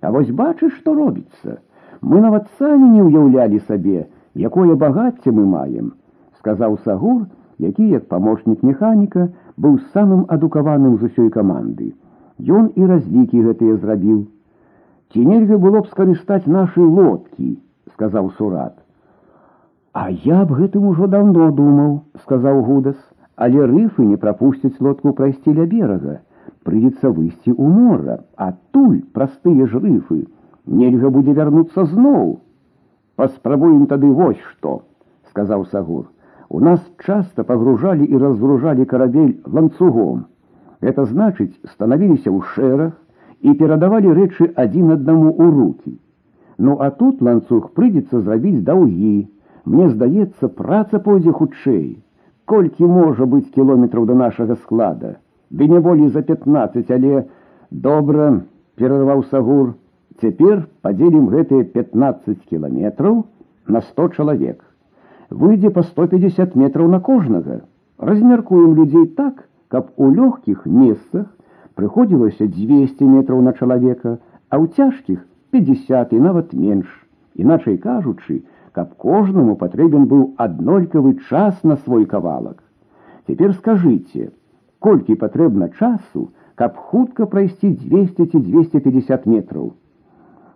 А 0.00 0.10
вось 0.10 0.30
бачыш, 0.30 0.72
што 0.78 0.94
робіцца. 0.94 1.58
Мы 2.00 2.20
нават 2.20 2.48
самі 2.58 2.88
не 2.96 3.02
ўяўлялі 3.04 3.60
сабе, 3.68 4.08
якое 4.34 4.74
багацце 4.74 5.30
мы 5.30 5.44
маем, 5.44 5.92
сказаў 6.40 6.78
сагур, 6.84 7.26
які 7.58 7.88
як 7.88 8.08
памочнік 8.08 8.62
механіка, 8.64 9.28
быў 9.60 9.78
самым 9.92 10.24
адукаваным 10.28 10.96
з 10.96 11.10
усёй 11.10 11.28
каманды. 11.28 11.92
Ён 12.40 12.72
і 12.76 12.86
разлікі 12.88 13.44
гэтыя 13.44 13.76
зрабіў. 13.76 14.24
Ці 15.12 15.26
нельга 15.26 15.58
было 15.58 15.84
б 15.84 15.90
скарыстаць 15.92 16.46
нашы 16.46 16.80
лодкі, 16.80 17.58
сказаў 17.92 18.30
сурат. 18.38 18.78
А 19.94 20.10
я 20.10 20.44
б 20.44 20.54
гэтым 20.54 20.86
ужо 20.86 21.06
давно 21.10 21.50
думаў, 21.50 21.94
сказаў 22.24 22.62
гудас, 22.66 22.98
але 23.36 23.64
рыфы 23.66 24.04
не 24.06 24.16
прапусцяць 24.16 24.78
лодку 24.78 25.12
прайсці 25.18 25.54
ля 25.56 25.66
берага. 25.66 26.20
Прыйдзецца 26.66 27.10
выйсці 27.10 27.50
ў 27.50 27.66
мора, 27.74 28.20
адтуль 28.36 29.00
простыя 29.16 29.66
ж 29.66 29.80
рыфы. 29.82 30.26
Нельга 30.66 31.10
будзе 31.10 31.34
вярнуцца 31.34 31.84
зноў. 31.90 32.38
Паспрабуем 33.16 33.86
тады 33.86 34.10
вось 34.20 34.40
што, 34.52 34.82
сказаў 35.30 35.66
сагур. 35.72 36.06
У 36.48 36.60
нас 36.60 36.80
часто 37.06 37.44
погружали 37.44 38.04
и 38.04 38.16
разгружали 38.16 38.84
корабель 38.84 39.40
ланцугом. 39.44 40.26
Это 40.80 41.04
значит, 41.04 41.54
становились 41.64 42.26
у 42.26 42.40
шерах 42.42 42.94
и 43.40 43.54
передавали 43.54 44.08
речи 44.08 44.52
один 44.54 44.90
одному 44.90 45.32
у 45.32 45.50
руки. 45.50 45.98
Ну 46.58 46.76
а 46.80 46.90
тут 46.90 47.22
ланцуг 47.22 47.72
придется 47.72 48.20
зрабіць 48.20 48.64
даўгі. 48.64 49.28
Мне 49.64 49.88
здаецца, 49.90 50.48
праца 50.48 50.98
пойдзе 50.98 51.32
хутчэй. 51.32 51.98
Колькі 52.44 52.86
можа 52.86 53.26
быць 53.26 53.52
кіloметраў 53.56 54.06
до 54.06 54.14
нашага 54.14 54.56
склада. 54.62 55.16
Ды 55.50 55.68
не 55.68 55.80
болей 55.80 56.08
за 56.08 56.22
15, 56.22 56.90
але 56.90 57.26
добра, 57.70 58.32
перарваў 58.76 59.22
сагур. 59.34 59.76
Цяпер 60.20 60.66
падзелім 60.82 61.30
гэтыя 61.34 61.68
15 61.76 62.42
кіламетраў 62.50 63.24
на 63.68 63.80
100 63.80 64.08
чалавек 64.16 64.60
выйдзе 65.30 65.70
по 65.70 65.82
150 65.82 66.54
метров 66.56 66.90
на 66.90 67.00
кожнага. 67.00 67.62
Размяркуем 67.98 68.74
людзей 68.74 69.06
так, 69.06 69.48
каб 69.68 69.90
у 69.96 70.10
лёгкіх 70.10 70.66
месцах 70.66 71.26
прыходзілася 71.74 72.46
200 72.46 73.04
метров 73.04 73.42
на 73.42 73.52
чалавека, 73.52 74.18
а 74.50 74.58
ў 74.58 74.66
цяжкіх 74.74 75.24
50 75.50 76.12
і 76.12 76.20
нават 76.20 76.52
менш. 76.52 76.86
Іначай 77.34 77.78
кажучы, 77.78 78.42
каб 78.74 78.94
кожнаму 78.94 79.56
патрэбен 79.56 80.06
быў 80.10 80.34
аднолькавы 80.36 81.16
час 81.28 81.62
на 81.62 81.76
свой 81.76 82.04
кавалак. 82.06 82.62
Цяпер 83.26 83.54
скажыце, 83.54 84.30
колькі 84.78 85.18
патрэбна 85.18 85.70
часу, 85.78 86.30
каб 86.54 86.76
хутка 86.76 87.26
прайсці 87.26 87.72
200 87.82 88.26
ці 88.30 88.38
250 88.38 89.26
метров. 89.26 89.74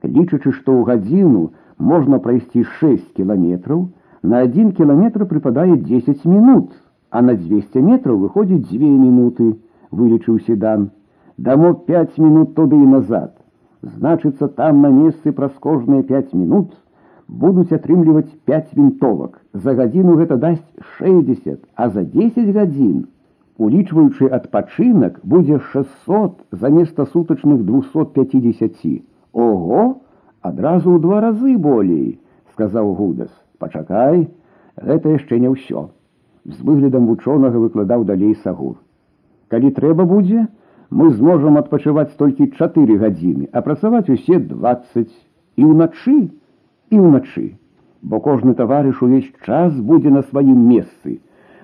Лічачы, 0.04 0.52
што 0.52 0.76
ў 0.76 0.84
гадзіну 0.88 1.44
можна 1.78 2.18
прайсці 2.24 2.64
6 2.80 3.14
кіламетраў, 3.16 3.88
на 4.22 4.40
один 4.46 4.72
километр 4.72 5.26
припадает 5.26 5.84
10 5.84 6.24
минут, 6.24 6.72
а 7.10 7.22
на 7.22 7.34
200 7.34 7.78
метров 7.78 8.18
выходит 8.18 8.68
2 8.68 8.78
минуты, 8.78 9.56
вылечил 9.90 10.38
седан. 10.40 10.90
Дамо 11.36 11.74
5 11.74 12.18
минут 12.18 12.54
туда 12.54 12.76
и 12.76 12.86
назад. 12.86 13.36
Значится, 13.82 14.48
там 14.48 14.82
на 14.82 14.88
месте 14.88 15.32
праз 15.32 15.52
кожныя 15.60 16.02
5 16.02 16.32
минут 16.32 16.74
будуць 17.28 17.72
атрымліваць 17.72 18.30
5 18.44 18.74
вінтовак. 18.76 19.40
За 19.52 19.74
гадзіну 19.74 20.16
гэта 20.20 20.36
дасць 20.36 20.64
60, 20.98 21.58
а 21.74 21.88
за 21.88 22.04
10 22.04 22.52
гадзін, 22.54 23.06
улічваючы 23.58 24.28
адпачынак, 24.28 25.20
будзе 25.22 25.58
600 25.72 26.32
заместа 26.50 27.06
сутачных 27.06 27.64
250. 27.64 29.02
Ого, 29.32 30.00
адразу 30.42 30.94
ў 30.94 31.00
два 31.00 31.20
разы 31.20 31.56
болей, 31.56 32.18
сказаў 32.52 32.94
Гудас. 32.94 33.30
Пачакай, 33.58 34.28
гэта 34.76 35.14
яшчэ 35.16 35.38
не 35.40 35.48
ўсё. 35.48 35.88
З 36.44 36.58
выглядам 36.60 37.06
вучонага 37.06 37.58
выкладаў 37.58 38.04
далей 38.04 38.34
сагур. 38.44 38.76
Калі 39.48 39.70
трэба 39.70 40.04
будзе, 40.04 40.46
мы 40.90 41.10
зможам 41.10 41.56
адпачываць 41.56 42.12
толькі 42.18 42.52
чатыры 42.58 42.98
гадзіны, 42.98 43.48
а 43.52 43.62
працаваць 43.62 44.10
усе 44.10 44.38
20 44.38 45.08
і 45.56 45.62
ўначы 45.64 46.16
і 46.90 47.00
ўначы. 47.00 47.44
Бо 48.02 48.20
кожны 48.20 48.54
таварыш 48.54 49.00
увесь 49.02 49.30
час 49.46 49.76
будзе 49.90 50.10
на 50.12 50.22
сваім 50.28 50.58
месцы, 50.68 51.20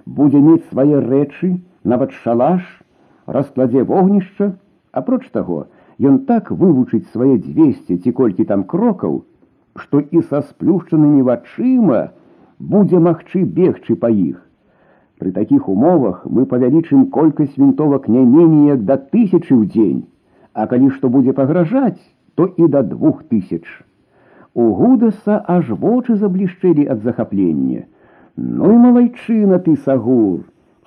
будзе 0.06 0.40
мець 0.40 0.64
свае 0.70 1.00
рэчы, 1.04 1.60
нават 1.84 2.16
шалаш, 2.24 2.62
раскладзе 3.26 3.84
вогнішча, 3.84 4.54
апроч 4.92 5.28
таго, 5.36 5.66
ён 6.00 6.24
так 6.30 6.50
вывучыць 6.50 7.08
свае 7.12 7.36
200 7.38 8.00
ці 8.02 8.12
колькі 8.20 8.48
там 8.52 8.64
крокаў, 8.64 9.20
што 9.76 10.00
і 10.00 10.22
са 10.30 10.40
сплюшчанымі 10.46 11.22
вачыма 11.28 12.00
будзе 12.58 12.98
магчы 13.08 13.44
бегчы 13.58 13.96
па 14.00 14.08
іх. 14.08 14.40
Пры 15.20 15.32
такіх 15.36 15.68
умовах 15.68 16.24
мы 16.24 16.46
павялічым 16.48 17.06
колькасць 17.12 17.60
вінтовак 17.60 18.08
не 18.08 18.24
меней 18.24 18.72
як 18.72 18.84
да 18.88 18.96
тысячы 18.96 19.52
ў 19.52 19.68
дзень, 19.68 20.00
а 20.56 20.66
калі 20.66 20.88
што 20.96 21.12
будзе 21.12 21.36
пагражаць, 21.36 22.00
то 22.34 22.48
і 22.48 22.68
да 22.72 22.82
двух 22.82 23.24
тысяч. 23.28 23.64
У 24.54 24.66
гудаса 24.74 25.38
аж 25.46 25.70
вочы 25.70 26.16
заблішчэлі 26.16 26.86
ад 26.90 27.02
захаплення. 27.06 27.86
Ну 28.36 28.72
і 28.72 28.76
малайчына 28.82 29.60
ты 29.64 29.76
сагур, 29.86 30.42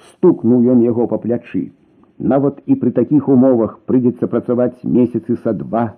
стукнуў 0.10 0.68
ён 0.76 0.84
яго 0.84 1.08
па 1.08 1.18
плячы. 1.18 1.72
Нават 2.20 2.62
і 2.66 2.76
пры 2.82 2.92
такіх 2.92 3.30
умовах 3.30 3.80
прыйдзецца 3.88 4.28
працаваць 4.28 4.84
месяцы 4.84 5.36
са 5.44 5.54
два, 5.54 5.96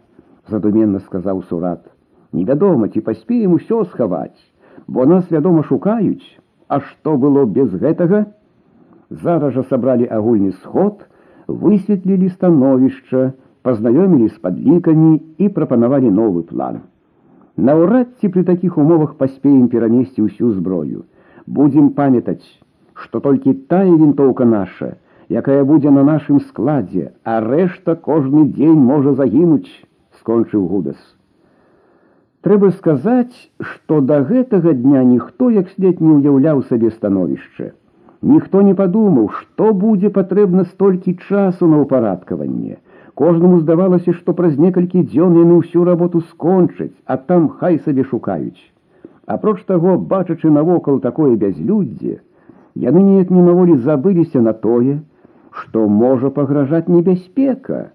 задуменна 0.48 1.00
сказаў 1.00 1.44
сурат. 1.50 1.86
Невядома, 2.34 2.90
ці 2.90 3.02
паспеем 3.02 3.54
усё 3.60 3.84
схаваць, 3.86 4.42
бо 4.88 5.06
нас, 5.06 5.32
вядома, 5.32 5.64
шукаюць, 5.64 6.26
А 6.68 6.80
што 6.82 7.18
было 7.18 7.46
без 7.46 7.70
гэтага? 7.70 8.26
Зараз 9.10 9.54
жа 9.54 9.64
сабралі 9.70 10.08
агульны 10.10 10.52
сход, 10.64 11.06
высветлілі 11.48 12.30
становішча, 12.34 13.34
пазнаёмілі 13.62 14.30
з 14.30 14.42
падлікамі 14.42 15.12
і 15.38 15.50
прапанавалі 15.58 16.10
новы 16.10 16.42
план. 16.50 16.82
Наўрад 17.60 18.12
ці 18.20 18.30
пры 18.36 18.44
такіх 18.44 18.78
умовах 18.78 19.16
паспеем 19.22 19.68
перанесці 19.72 20.28
ўсю 20.28 20.52
зброю. 20.52 21.06
Будзем 21.48 21.90
памятаць, 21.98 22.44
што 22.94 23.20
толькі 23.24 23.54
тая 23.72 23.92
вінтоўка 23.92 24.46
наша, 24.46 24.96
якая 25.30 25.64
будзе 25.64 25.92
на 25.92 26.04
нашым 26.04 26.42
складзе, 26.52 27.12
а 27.24 27.40
рэшта 27.46 27.96
кожны 27.96 28.46
дзень 28.52 28.82
можа 28.92 29.14
загінуць, 29.14 29.72
скончыў 30.20 30.68
гудас. 30.68 31.00
Трэба 32.46 32.70
сказаць, 32.78 33.34
што 33.60 34.02
да 34.02 34.20
гэтага 34.22 34.74
дня 34.74 35.04
ніхто 35.04 35.50
як 35.50 35.72
след 35.74 36.02
не 36.02 36.12
ўяўляў 36.18 36.62
сабе 36.70 36.92
становішча. 36.92 37.72
Ніхто 38.22 38.62
не 38.68 38.76
падумаў, 38.78 39.30
што 39.38 39.72
будзе 39.74 40.12
патрэбна 40.14 40.66
столькі 40.70 41.16
часу 41.30 41.70
на 41.72 41.82
ўпарадкаванне. 41.82 42.78
Кожнаму 43.16 43.60
здавалася, 43.60 44.14
што 44.14 44.34
праз 44.38 44.58
некалькі 44.60 45.04
дзён 45.08 45.38
яны 45.40 45.60
ўсю 45.62 45.84
работу 45.88 46.22
скончаць, 46.32 46.94
а 47.06 47.18
там 47.18 47.48
хай 47.60 47.80
сабе 47.86 48.04
шукаюць. 48.04 48.60
Апроч 49.26 49.64
таго, 49.66 49.98
бачачы 49.98 50.52
навокал 50.52 51.00
такое 51.00 51.36
бязлюддзе, 51.36 52.20
яны 52.76 53.04
неяк 53.04 53.32
мімаволі 53.32 53.78
забыліся 53.88 54.42
на 54.42 54.54
тое, 54.54 55.00
што 55.52 55.88
можа 55.88 56.30
пагражаць 56.30 56.88
небяспека. 56.92 57.92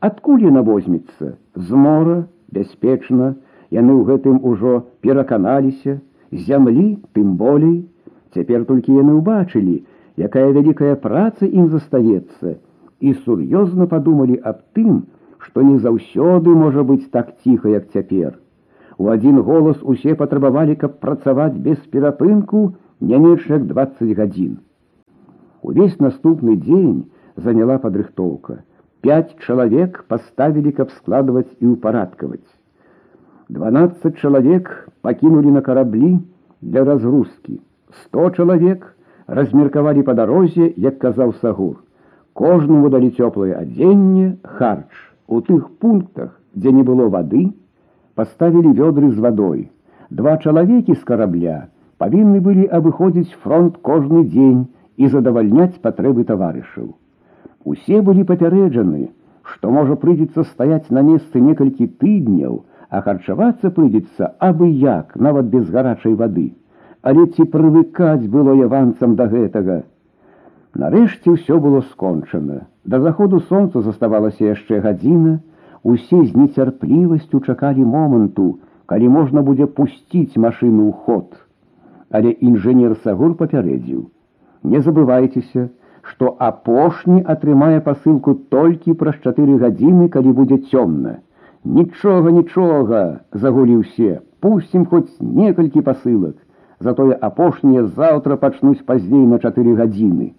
Адкуль 0.00 0.44
яна 0.50 0.62
возьмецца 0.66 1.36
з 1.54 1.82
мора 1.86 2.18
бяспечна, 2.52 3.36
яны 3.70 3.92
ў 3.94 4.02
гэтым 4.10 4.42
ужо 4.42 4.86
пераканаліся 5.02 6.00
зямлі 6.30 6.98
тым 7.14 7.36
болей 7.40 7.86
цяпер 8.34 8.64
толькі 8.68 8.98
яны 8.98 9.18
ўбачылі 9.18 9.82
якая 10.28 10.48
вялікая 10.56 10.94
праца 11.02 11.46
ім 11.46 11.68
застаецца 11.72 12.56
і 13.00 13.12
сур'ёзна 13.26 13.86
падумалі 13.92 14.38
аб 14.50 14.62
тым 14.78 14.98
што 15.46 15.64
не 15.68 15.78
заўсёды 15.86 16.56
можа 16.64 16.84
быць 16.90 17.10
так 17.16 17.32
ціха 17.44 17.72
як 17.74 17.88
цяпер 17.96 18.36
у 18.98 19.10
адзін 19.14 19.40
голас 19.48 19.82
усе 19.94 20.16
патрабавалі 20.20 20.76
каб 20.82 20.98
працаваць 21.06 21.56
без 21.68 21.78
перапынку 21.94 22.62
не 23.12 23.22
менш 23.24 23.48
як 23.54 23.66
20 23.72 24.12
гадзін 24.20 24.58
увесь 25.62 25.98
наступны 26.08 26.56
дзень 26.68 27.00
заняла 27.48 27.78
падрыхтоўка 27.86 28.60
пять 29.06 29.34
чалавек 29.46 30.04
паставілі 30.12 30.76
каб 30.80 30.94
складваць 31.00 31.50
і 31.60 31.74
ўпарадкаваць 31.74 32.46
12 33.48 34.18
человек 34.18 34.88
покинули 35.02 35.46
на 35.50 35.60
корабли 35.62 36.18
для 36.60 36.84
разгрузки. 36.84 37.60
100 38.06 38.30
человек 38.30 38.96
размерковали 39.26 40.02
по 40.02 40.14
дорозе, 40.14 40.72
як 40.76 40.98
казаў 40.98 41.34
Сагур. 41.40 41.76
Кожному 42.32 42.88
далі 42.92 43.10
цёплае 43.10 43.54
адзенне, 43.60 44.36
харч. 44.42 44.90
У 45.26 45.40
тых 45.40 45.70
пунктах, 45.80 46.34
дзе 46.54 46.72
не 46.72 46.82
было 46.82 47.08
вады, 47.14 47.52
поставілі 48.14 48.72
вёдры 48.80 49.10
з 49.12 49.18
вадой. 49.18 49.70
Два 50.10 50.36
чалавекі 50.36 50.94
з 50.94 51.02
карабля 51.08 51.56
павінны 51.98 52.40
былі 52.44 52.66
абыходзіць 52.78 53.38
фронт 53.42 53.78
кожны 53.88 54.22
дзень 54.24 54.66
і 54.96 55.08
задавальняць 55.14 55.80
патрэбы 55.86 56.24
таварышаў. 56.28 56.92
Усе 57.64 58.02
былі 58.02 58.26
папярэджаны, 58.28 59.08
што 59.42 59.72
можа 59.78 59.96
прыйдзецца 59.96 60.44
стаяць 60.52 60.90
на 60.90 61.02
месцы 61.08 61.40
некалькі 61.40 61.88
тыдняў, 62.04 62.62
а 62.90 63.00
харчавацца 63.08 63.72
прыйдзецца 63.80 64.36
абы 64.50 64.70
як 64.84 65.16
нават 65.16 65.50
без 65.56 65.66
гарачай 65.70 66.14
вады 66.14 66.52
але 67.06 67.26
ці 67.34 67.44
прывыкаць 67.54 68.26
было 68.34 68.54
яванцам 68.58 69.14
да 69.18 69.28
гэтага 69.30 69.76
нарэшце 70.75 71.35
ўсё 71.35 71.59
было 71.59 71.81
скончана. 71.91 72.67
Да 72.85 72.99
заходу 72.99 73.39
сонца 73.51 73.81
заставалася 73.81 74.45
яшчэ 74.45 74.79
гадзіна. 74.81 75.39
Усе 75.83 76.23
з 76.23 76.35
нецярплівасцю 76.37 77.39
чакалі 77.41 77.85
моманту 77.85 78.59
калі 78.85 79.07
можна 79.09 79.41
будзе 79.41 79.65
пусціць 79.65 80.37
машыну 80.37 80.89
ў 80.89 80.93
ход. 81.05 81.27
Але 82.11 82.31
інжынер 82.31 82.97
сагур 83.03 83.35
папярэдзіў. 83.39 84.01
Не 84.63 84.79
забывайцеся 84.85 85.69
што 86.09 86.35
апошні 86.45 87.21
атрымае 87.33 87.79
пасылку 87.87 88.33
толькі 88.55 88.95
праз 89.01 89.17
чатыры 89.23 89.57
гадзіны 89.63 90.09
калі 90.15 90.33
будзе 90.39 90.57
цёмна. 90.71 91.17
Нічога, 91.77 92.31
нічога, 92.37 93.01
загулі 93.43 93.81
ўсе, 93.81 94.19
пусцім 94.41 94.85
хоць 94.93 95.09
некалькі 95.21 95.85
пасылак, 95.89 96.35
затое 96.79 97.13
апошнія 97.29 97.85
заўтра 97.97 98.37
пачнуць 98.43 98.81
пазней 98.85 99.27
на 99.33 99.37
чатыры 99.37 99.75
гадзіны. 99.81 100.33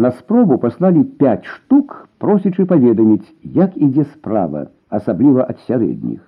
На 0.00 0.10
спробу 0.10 0.58
паслалі 0.58 1.02
пять 1.20 1.46
штук, 1.48 2.08
просячы 2.20 2.66
паведаміць, 2.70 3.26
як 3.42 3.76
ідзе 3.76 4.04
справа, 4.04 4.66
асабліва 4.90 5.46
ад 5.48 5.62
сярэдніх. 5.68 6.20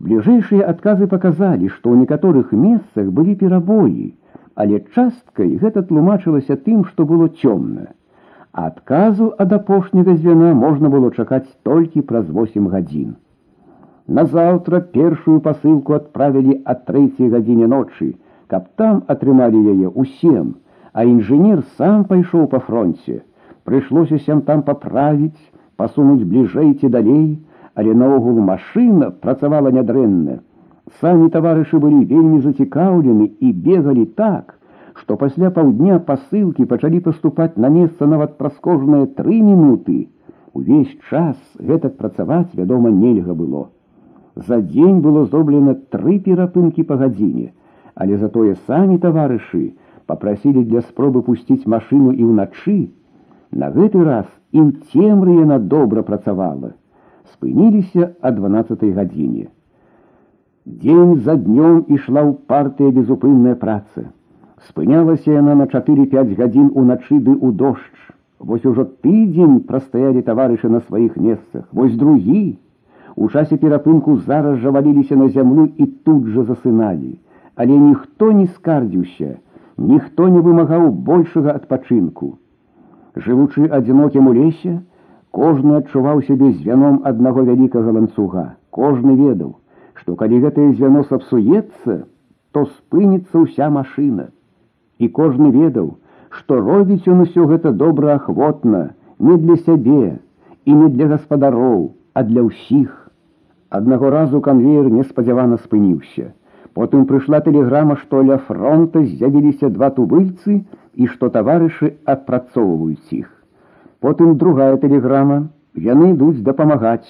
Бліжэйшыя 0.00 0.66
адказы 0.72 1.06
паказалі, 1.06 1.68
што 1.68 1.90
ў 1.90 2.04
некаторых 2.04 2.52
месцах 2.56 3.10
былі 3.16 3.34
перабоі, 3.40 4.06
але 4.54 4.80
часткай 4.94 5.56
гэта 5.64 5.82
тлумачылася 5.88 6.56
тым, 6.68 6.84
што 6.92 7.04
было 7.10 7.28
цёмна. 7.42 7.90
Адказу 8.52 9.32
ад 9.42 9.52
апошняга 9.58 10.14
звяна 10.16 10.54
можна 10.62 10.88
было 10.94 11.10
чакаць 11.10 11.46
толькі 11.68 12.06
праз 12.06 12.30
8 12.38 12.70
гадзін. 12.72 13.12
Назаўтра 14.18 14.80
першую 14.96 15.38
пасылку 15.44 15.98
адправілі 15.98 16.56
ад 16.72 16.86
трэцяй 16.88 17.30
гадзіне 17.34 17.68
ночы, 17.74 18.14
каб 18.50 18.66
там 18.80 19.04
атрымалі 19.14 19.60
яе 19.74 19.92
ўсім, 19.94 20.54
а 20.94 21.04
інжынер 21.04 21.62
сам 21.78 22.04
пайшоў 22.04 22.46
па 22.52 22.60
фронце. 22.66 23.22
Прыйшлося 23.64 24.18
сям 24.26 24.42
там 24.42 24.62
паправіць, 24.66 25.38
пасунуць 25.76 26.26
бліжэй 26.26 26.74
ці 26.80 26.88
далей, 26.88 27.38
але 27.74 27.94
наогул 27.94 28.40
машына 28.44 29.10
працавала 29.24 29.70
нядрэнна. 29.76 30.40
Самі 31.00 31.28
таварышы 31.34 31.78
былі 31.78 32.04
вельмі 32.12 32.40
зацікаўлены 32.46 33.30
і 33.38 33.52
бегалі 33.66 34.06
так, 34.20 34.56
што 35.00 35.16
пасля 35.16 35.50
паўдня 35.56 35.98
пасылкі 36.08 36.66
пачалі 36.72 37.00
паступаць 37.04 37.56
на 37.56 37.70
месца 37.76 38.06
нават 38.06 38.36
праз 38.38 38.56
кожныя 38.60 39.06
тры 39.20 39.38
мінуты. 39.40 40.08
Увесь 40.52 40.90
час 41.08 41.36
гэтак 41.60 41.96
працаваць, 41.96 42.50
вядома, 42.54 42.90
нельга 42.90 43.34
было. 43.34 43.68
За 44.34 44.60
дзень 44.60 45.00
было 45.00 45.24
зроблена 45.26 45.76
тры 45.94 46.18
перапынкі 46.18 46.82
па 46.90 46.98
гадзіне, 47.02 47.52
але 47.94 48.18
затое 48.18 48.56
самі 48.66 48.98
таварышы 48.98 49.62
попрасілі 50.06 50.64
для 50.64 50.82
спробы 50.82 51.22
пусціць 51.22 51.66
машыну 51.66 52.12
і 52.12 52.26
ўначы. 52.30 52.90
На 53.50 53.70
гэты 53.74 54.04
раз 54.04 54.26
і 54.52 54.60
ў 54.60 54.68
цемры 54.90 55.38
яна 55.40 55.58
добра 55.58 56.02
працавала. 56.02 56.72
Спыніліся 57.32 58.12
а 58.20 58.30
12 58.30 58.84
гадзіне. 58.94 59.48
Дзень 60.66 61.20
за 61.26 61.34
днём 61.34 61.84
ішла 61.88 62.22
ў 62.26 62.32
партыя 62.46 62.90
безупынная 62.94 63.54
праца. 63.54 64.08
Спынялася 64.68 65.32
яна 65.32 65.54
на 65.54 65.66
4-5 65.66 66.34
гадзін 66.40 66.72
уначы 66.74 67.18
ды 67.18 67.32
ў 67.32 67.52
дождж. 67.52 68.08
Вось 68.40 68.64
ужо 68.64 68.84
тыдзень 68.84 69.60
прастаялі 69.68 70.24
таварышы 70.24 70.68
на 70.68 70.80
сваіх 70.80 71.16
месцах, 71.16 71.68
вось 71.72 71.96
другі, 71.96 72.58
У 73.16 73.28
часе 73.28 73.56
перапынку 73.60 74.16
зараз 74.26 74.58
жа 74.60 74.70
валіліся 74.74 75.16
на 75.16 75.28
зямлю 75.28 75.68
і 75.76 75.86
тут 75.86 76.28
жа 76.34 76.44
засыналі. 76.50 77.18
Але 77.54 77.76
ніхто 77.76 78.30
не 78.32 78.46
скардзіўся, 78.46 79.36
ніхто 79.78 80.28
не 80.28 80.40
вымагаў 80.44 80.90
большага 81.10 81.56
адпачынку. 81.60 82.36
Жывучы 83.16 83.66
адзінокім 83.66 84.28
у 84.28 84.32
лесе, 84.36 84.80
Кожны 85.30 85.76
адчуваў 85.78 86.22
сябе 86.26 86.50
звяном 86.52 87.02
аднаго 87.06 87.42
вялікага 87.46 87.92
ланцуга. 87.96 88.44
Кожны 88.74 89.14
ведаў, 89.14 89.52
што 89.94 90.16
калі 90.18 90.40
гэтае 90.44 90.72
звяно 90.72 91.02
сапсуецца, 91.10 91.98
то 92.50 92.64
спыніцца 92.66 93.42
ўся 93.44 93.68
машына. 93.70 94.26
І 94.98 95.08
кожны 95.18 95.50
ведаў, 95.54 95.92
што 96.34 96.58
робіць 96.58 97.06
ён 97.06 97.22
усё 97.26 97.46
гэта 97.46 97.70
добра 97.70 98.16
ахвотна, 98.18 98.82
не 99.18 99.36
для 99.44 99.56
сябе 99.62 100.18
і 100.66 100.74
не 100.80 100.88
для 100.98 101.06
гаспадароў, 101.14 101.94
а 102.14 102.26
для 102.26 102.42
ўсіх. 102.50 102.90
Аднаго 103.70 104.10
разу 104.10 104.40
канвеер 104.42 104.90
неспадзявана 104.90 105.62
спыніўся. 105.62 106.34
Потым 106.74 107.06
прыйшла 107.06 107.40
тэлеграма, 107.46 107.96
што 108.02 108.22
ля 108.22 108.38
фронта 108.48 109.02
з'явіліся 109.02 109.70
два 109.74 109.90
тубыльцы 109.96 110.60
і 110.94 111.06
што 111.14 111.30
таварышы 111.34 111.96
адпрацоўваюць 112.04 113.10
іх. 113.16 113.26
Потым 114.00 114.36
другая 114.42 114.76
тэлеграма, 114.82 115.48
яны 115.74 116.12
ідуць 116.12 116.44
дапамагаць. 116.46 117.08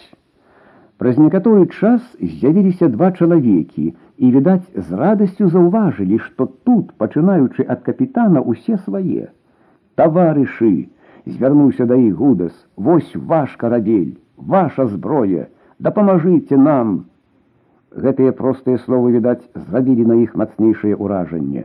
Праз 1.01 1.16
некаторы 1.16 1.66
час 1.81 2.01
з'явіліся 2.21 2.88
два 2.95 3.12
чалавекі 3.12 3.85
і, 3.93 4.27
відаць, 4.33 4.69
з 4.75 4.97
радасцю 5.03 5.49
заўважылі, 5.53 6.19
што 6.25 6.47
тут, 6.69 6.93
пачынаючы 7.01 7.64
ад 7.64 7.85
капітана 7.87 8.43
усе 8.55 8.77
свае. 8.88 9.31
Таварышы, 9.97 10.88
звярнуўся 11.25 11.87
да 11.87 11.97
іх 11.97 12.16
гудас, 12.16 12.53
вось 12.77 13.14
ваш 13.14 13.57
карабель, 13.57 14.19
ваша 14.37 14.87
зброя, 14.87 15.49
дапамажыце 15.79 16.57
нам. 16.57 16.93
Гэтыя 17.96 18.32
простыя 18.36 18.78
словы, 18.84 19.12
відаць, 19.16 19.48
зрабілі 19.56 20.06
на 20.12 20.16
іх 20.20 20.36
мацнейшае 20.36 20.96
ўражанне. 21.00 21.64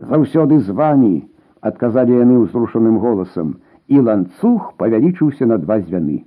Заўсёды 0.00 0.60
з 0.64 0.72
вами, 0.72 1.28
адказалі 1.60 2.16
яны 2.16 2.38
ўзрушаным 2.44 2.96
голасам, 3.02 3.56
і 3.88 4.00
ланцуг 4.06 4.72
павялічыўся 4.80 5.46
на 5.50 5.58
два 5.60 5.78
звяны. 5.80 6.24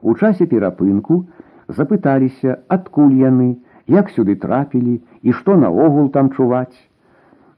У 0.00 0.14
часе 0.16 0.46
перапынку 0.46 1.26
запыталіся, 1.68 2.56
адкуль 2.68 3.20
яны, 3.20 3.50
як 3.86 4.08
сюды 4.16 4.38
трапілі 4.40 4.96
і 5.22 5.36
што 5.36 5.60
наогул 5.60 6.08
там 6.16 6.32
чуваць. 6.32 6.80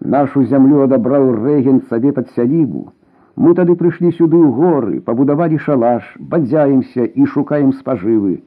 Нашу 0.03 0.45
зямлю 0.51 0.83
адабраў 0.89 1.31
рэгент 1.39 1.87
сабе 1.89 2.13
пад 2.13 2.35
сялібу. 2.35 2.91
Мы 3.37 3.55
тады 3.55 3.79
прыйшлі 3.79 4.11
сюды 4.11 4.37
ў 4.43 4.51
горы, 4.59 5.01
пабудавалі 5.01 5.63
шалаш, 5.71 6.03
бадзяемся 6.19 7.07
і 7.07 7.31
шукаем 7.35 7.73
спажывы. 7.79 8.43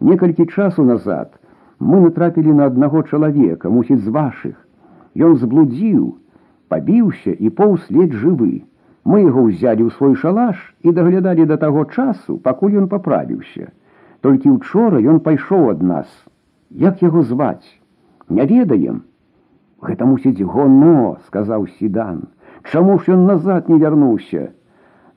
Некалькі 0.00 0.50
часу 0.50 0.82
назад 0.82 1.30
мы 1.79 1.99
натрапілі 2.01 2.53
на 2.53 2.65
аднаго 2.69 3.01
чалавека, 3.03 3.69
мусіць 3.69 4.01
з 4.05 4.13
вашых. 4.13 4.55
Ён 5.17 5.37
зблудзіў, 5.41 6.03
пабіўся 6.69 7.33
і 7.33 7.49
паўслед 7.49 8.13
жывы. 8.13 8.63
Мы 9.03 9.25
яго 9.25 9.49
ўзялі 9.49 9.87
ў 9.87 9.91
свой 9.97 10.13
шалаш 10.15 10.57
і 10.85 10.93
даглядалі 10.93 11.49
да 11.49 11.57
таго 11.57 11.85
часу, 11.89 12.37
пакуль 12.37 12.77
ён 12.77 12.87
паправіўся. 12.87 13.73
Толькі 14.21 14.53
учора 14.53 15.01
ён 15.01 15.19
пайшоў 15.25 15.71
ад 15.73 15.81
нас. 15.81 16.09
Як 16.69 17.01
яго 17.01 17.25
зваць? 17.25 17.65
Не 18.29 18.45
ведаем. 18.45 19.01
Гэта 19.81 20.05
мусіць 20.05 20.45
гоно, 20.45 21.17
сказаў 21.25 21.65
седан. 21.79 22.29
Чаму 22.69 22.99
ж 22.99 23.17
ён 23.17 23.25
назад 23.25 23.69
не 23.69 23.81
вярнуўся? 23.81 24.53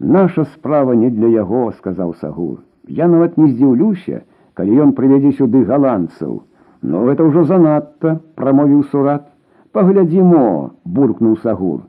Наша 0.01 0.45
справа 0.57 0.97
не 0.97 1.11
для 1.11 1.29
яго, 1.29 1.73
сказаў 1.77 2.15
Сагур. 2.21 2.65
Я 2.89 3.07
нават 3.09 3.37
не 3.37 3.53
здзіўлюся, 3.53 4.25
калі 4.55 4.81
ён 4.89 4.93
прывядзе 4.97 5.33
сюды 5.37 5.65
галандцаў. 5.69 6.43
Но 6.82 7.10
это 7.12 7.28
ўжо 7.28 7.44
занадта, 7.44 8.20
прамовіў 8.36 8.84
сурат. 8.92 9.28
Паглядзімо, 9.72 10.72
буркнуў 10.86 11.38
Сагур. 11.44 11.86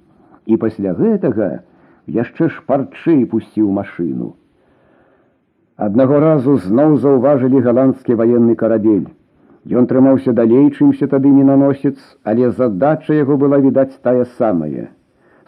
І 0.47 0.57
пасля 0.57 0.93
гэтага 0.99 1.63
яшчэ 2.07 2.51
шпарчэй 2.59 3.25
пусціў 3.31 3.71
машыну. 3.71 4.35
Аднаго 5.77 6.21
разу 6.21 6.59
зноў 6.61 6.99
заўважылі 7.01 7.65
галандскі 7.65 8.19
ваенны 8.21 8.55
карабель. 8.55 9.09
Ён 9.65 9.87
трымаўся 9.87 10.33
далей, 10.33 10.71
чымся 10.71 11.07
тады 11.07 11.29
не 11.29 11.45
наносец, 11.45 11.97
але 12.25 12.51
задача 12.51 13.15
яго 13.15 13.37
была 13.37 13.61
відаць 13.61 13.97
тая 14.03 14.25
самая 14.37 14.91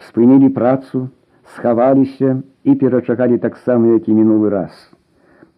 спынілі 0.07 0.49
працу, 0.49 1.07
схаваліся 1.55 2.41
і 2.63 2.75
перачакалі 2.75 3.37
таксама, 3.37 3.87
як 3.95 4.07
і 4.09 4.13
мінулы 4.13 4.49
раз. 4.49 4.71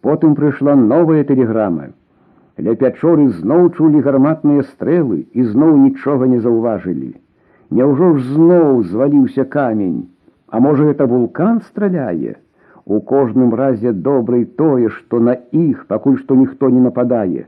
Потым 0.02 0.34
прыйшла 0.38 0.74
новая 0.74 1.24
тэлеграма. 1.24 1.90
Ля 2.61 2.75
пячоры 2.79 3.27
зноў 3.41 3.69
чулі 3.75 4.01
гарматныя 4.05 4.63
стрэлы 4.69 5.25
і 5.33 5.43
зноў 5.51 5.77
нічога 5.83 6.27
не 6.31 6.39
заўважылі. 6.45 7.11
Няўжо 7.71 8.15
ж 8.17 8.25
зноў 8.35 8.83
зваліўся 8.91 9.45
камень, 9.57 10.01
А 10.51 10.59
можа 10.59 10.85
это 10.85 11.07
вулкан 11.07 11.61
страляе. 11.61 12.35
У 12.85 12.99
кожным 12.99 13.53
разе 13.55 13.93
добрый 13.93 14.43
тое, 14.43 14.89
што 14.89 15.19
на 15.19 15.37
іх 15.51 15.85
пакуль 15.87 16.17
што 16.19 16.35
ніхто 16.35 16.69
не 16.69 16.81
нападае. 16.81 17.45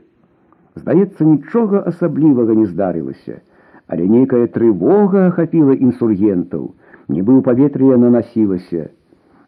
Здаецца, 0.74 1.24
нічога 1.24 1.82
асаблівага 1.90 2.56
не 2.60 2.64
здарылася, 2.66 3.42
але 3.88 4.08
нейкая 4.08 4.46
трывога 4.54 5.26
ахапіла 5.26 5.76
інсургентаў, 5.76 6.64
нібы 7.12 7.36
ў 7.36 7.40
паветры 7.44 7.92
яна 7.92 8.08
насілася. 8.16 8.88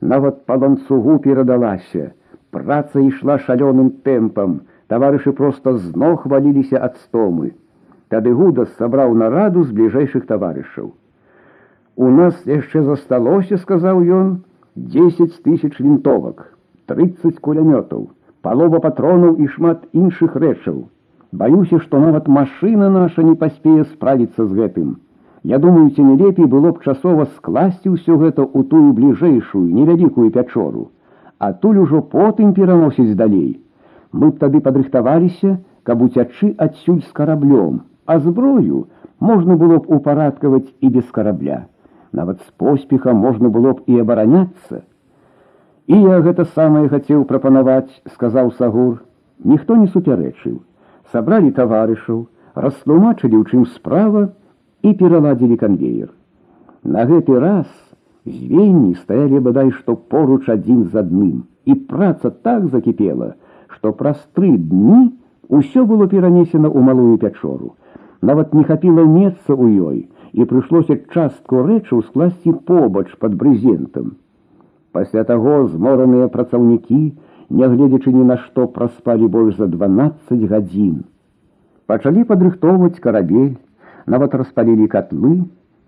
Нават 0.00 0.44
па 0.44 0.60
ланцугу 0.60 1.16
перадалася. 1.24 2.12
Праца 2.52 3.00
ішла 3.00 3.38
шалёным 3.46 3.88
тэмпам, 4.04 4.60
таварышы 4.92 5.32
проста 5.32 5.76
зноў 5.76 6.16
хваліліся 6.24 6.82
ад 6.88 6.96
стомы. 7.04 7.52
Тады 8.08 8.32
гудас 8.38 8.70
сабраў 8.78 9.14
нараду 9.22 9.64
з 9.64 9.72
бліжэйшых 9.76 10.26
таварышаў. 10.26 10.92
У 11.96 12.10
нас 12.10 12.36
яшчэ 12.44 12.82
засталося, 12.82 13.56
сказаў 13.56 14.02
ён, 14.18 14.28
10 14.76 15.40
тысяч 15.42 15.80
вінтовак, 15.80 16.52
30 16.86 17.40
кулямётаў, 17.40 18.10
палова 18.42 18.78
патронаў 18.84 19.40
і 19.40 19.48
шмат 19.54 19.88
іншых 19.92 20.36
рэчаў. 20.36 20.84
Баюся, 21.32 21.80
што 21.80 21.98
нават 21.98 22.28
машына 22.28 22.90
наша 22.90 23.22
не 23.22 23.34
паспее 23.34 23.84
справіцца 23.84 24.46
з 24.46 24.52
гэтым. 24.58 24.96
Я 25.42 25.58
думаю, 25.58 25.90
ці 25.90 26.02
не 26.02 26.16
лепей 26.20 26.46
было 26.52 26.72
б 26.76 26.82
часова 26.84 27.24
скласці 27.38 27.94
ўсё 27.94 28.18
гэта 28.22 28.42
ў 28.44 28.60
тую 28.70 28.92
бліжэйшую 28.98 29.66
невялікую 29.78 30.30
пячору, 30.36 30.90
а 31.38 31.52
туль 31.52 31.78
ужо 31.82 32.02
потым 32.14 32.52
пераносіць 32.52 33.16
далей. 33.16 33.60
Мы 34.12 34.30
б 34.30 34.38
тады 34.42 34.60
падрыхтаваліся, 34.64 35.58
каб 35.82 36.02
уцячы 36.02 36.54
адсюль 36.58 37.02
з 37.02 37.12
караблём, 37.12 37.80
а 38.06 38.18
зброю 38.18 38.86
можна 39.20 39.56
было 39.56 39.78
б 39.78 39.88
упарадкаваць 39.98 40.68
і 40.80 40.88
без 40.88 41.10
карабля. 41.10 41.64
Нават 42.12 42.40
з 42.40 42.50
поспехам 42.56 43.16
можна 43.16 43.48
было 43.48 43.74
б 43.74 43.82
і 43.86 44.00
абараняцца. 44.00 44.82
І 45.86 46.00
я 46.02 46.20
гэта 46.20 46.46
самае 46.54 46.88
хацеў 46.88 47.24
прапанаваць, 47.24 47.92
сказаў 48.14 48.52
Сагур. 48.58 49.02
Ніхто 49.44 49.76
не 49.76 49.86
супярэчыў. 49.86 50.58
Сабралі 51.12 51.52
таварышаў, 51.54 52.26
растлумачылі, 52.54 53.36
у 53.36 53.44
чым 53.44 53.66
справа, 53.74 54.30
і 54.82 54.92
пераладзілі 54.94 55.56
канвеер. 55.60 56.08
На 56.82 57.04
гэты 57.06 57.38
раз 57.42 57.66
звенні 58.24 58.94
стаялі 58.94 59.40
бадай 59.46 59.70
што 59.70 59.96
поруч 59.96 60.48
адзін 60.48 60.84
з 60.90 61.02
адным, 61.02 61.44
і 61.66 61.74
праца 61.90 62.30
так 62.30 62.66
закіпела, 62.74 63.34
што 63.74 63.92
праз 63.92 64.18
тры 64.34 64.56
дні 64.56 65.12
ўсё 65.48 65.86
было 65.86 66.06
перанесена 66.10 66.68
ў 66.68 66.80
малую 66.82 67.16
пячору. 67.22 67.74
Нават 68.22 68.54
не 68.54 68.64
хапіла 68.64 69.04
месца 69.04 69.52
ў 69.52 69.64
ёй, 69.88 69.98
і 70.32 70.44
прыйшлося 70.44 70.96
частку 71.14 71.62
рэчаў 71.66 72.02
скласці 72.08 72.52
побач 72.70 73.08
пад 73.20 73.36
брызентам. 73.40 74.16
Пасля 74.92 75.24
таго 75.28 75.66
змораныя 75.68 76.28
працаўнікі, 76.32 77.00
нягледзячы 77.50 78.12
ні 78.16 78.24
на 78.32 78.36
што 78.42 78.66
праспалі 78.66 79.28
больш 79.28 79.56
за 79.60 79.68
12 79.70 80.48
гадзін. 80.50 81.04
Пачалі 81.86 82.24
падрыхтоўваць 82.26 82.98
карабель, 83.00 83.54
нават 84.06 84.34
распалілі 84.34 84.88
котлы, 84.90 85.34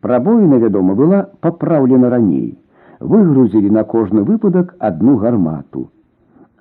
прабоіна, 0.01 0.59
вядома, 0.63 0.95
была 0.95 1.27
папраўлена 1.43 2.11
раней, 2.15 2.59
выгрузілі 3.01 3.71
на 3.71 3.85
кожны 3.85 4.23
выпадак 4.23 4.77
одну 4.79 5.17
гармату. 5.17 5.89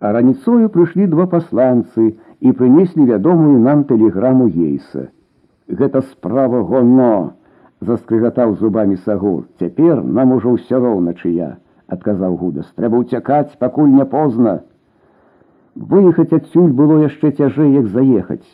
А 0.03 0.11
раніцою 0.11 0.67
прыйшлі 0.75 1.05
два 1.11 1.29
пасланцы 1.31 2.05
і 2.43 2.53
прынеслі 2.59 3.05
вядомую 3.11 3.59
нам 3.63 3.85
тэлеграму 3.91 4.49
ейса. 4.51 5.05
Гэта 5.71 6.03
справа 6.09 6.63
гоно, 6.67 7.39
заскрыгатаў 7.87 8.57
зубамі 8.59 8.99
сагур. 9.05 9.45
Цяпер 9.63 10.03
нам 10.03 10.35
ужо 10.37 10.57
ўсё 10.57 10.83
роўна 10.83 11.15
чыя, 11.15 11.53
адказаў 11.87 12.35
гудас, 12.41 12.67
трэба 12.75 12.99
ўцякаць, 13.05 13.55
пакуль 13.63 13.95
не 13.95 14.07
позна. 14.17 14.57
Выехаць 15.79 16.35
адсюль 16.35 16.75
было 16.83 16.99
яшчэ 17.07 17.31
цяжэй, 17.39 17.71
як 17.79 17.87
заехаць. 17.95 18.49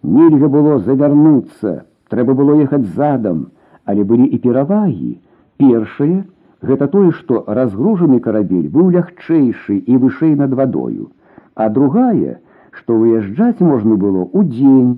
Нельга 0.00 0.48
было 0.48 0.78
завярнуцца, 0.88 1.84
трэба 2.08 2.32
было 2.32 2.56
ехаць 2.64 2.88
задам, 2.96 3.50
але 3.84 4.08
былі 4.08 4.24
і 4.24 4.40
перавагі. 4.40 5.20
Першае 5.60 6.24
гэта 6.61 6.87
тое, 6.87 7.11
што 7.19 7.43
разгружаны 7.47 8.19
карабель 8.19 8.69
быў 8.75 8.89
лягчэйшы 8.95 9.77
і 9.77 9.97
вышэй 10.05 10.35
над 10.35 10.53
вадою, 10.59 11.11
а 11.55 11.69
другая, 11.69 12.39
што 12.71 12.97
выязджаць 12.97 13.59
можна 13.59 13.95
было 13.95 14.23
ў 14.23 14.47
дзень. 14.49 14.91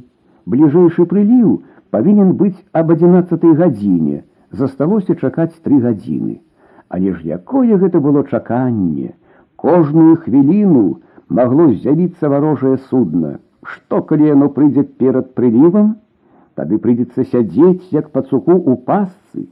Бліжэйшы 0.46 1.06
прыліў 1.12 1.62
павінен 1.96 2.34
быць 2.40 2.58
аб 2.72 2.92
11 2.96 3.46
гадзіне, 3.62 4.24
засталося 4.52 5.16
чакаць 5.16 5.54
тры 5.66 5.82
гадзіны. 5.82 6.42
Але 6.90 7.14
ж 7.18 7.36
якое 7.38 7.78
гэта 7.82 8.00
было 8.00 8.24
чаканне, 8.24 9.16
Кожную 9.66 10.16
хвіліну 10.22 10.82
магло 11.30 11.68
з'явіцца 11.74 12.30
варожае 12.30 12.78
судно. 12.90 13.38
Што 13.66 14.02
калі 14.10 14.28
яно 14.30 14.50
прыйдзе 14.56 14.84
перад 15.02 15.32
прылівам, 15.38 15.96
тады 16.60 16.78
прыйдзецца 16.84 17.26
сядзець, 17.32 17.88
як 17.96 18.12
пацуку 18.12 18.54
у 18.54 18.76
пасцы. 18.90 19.48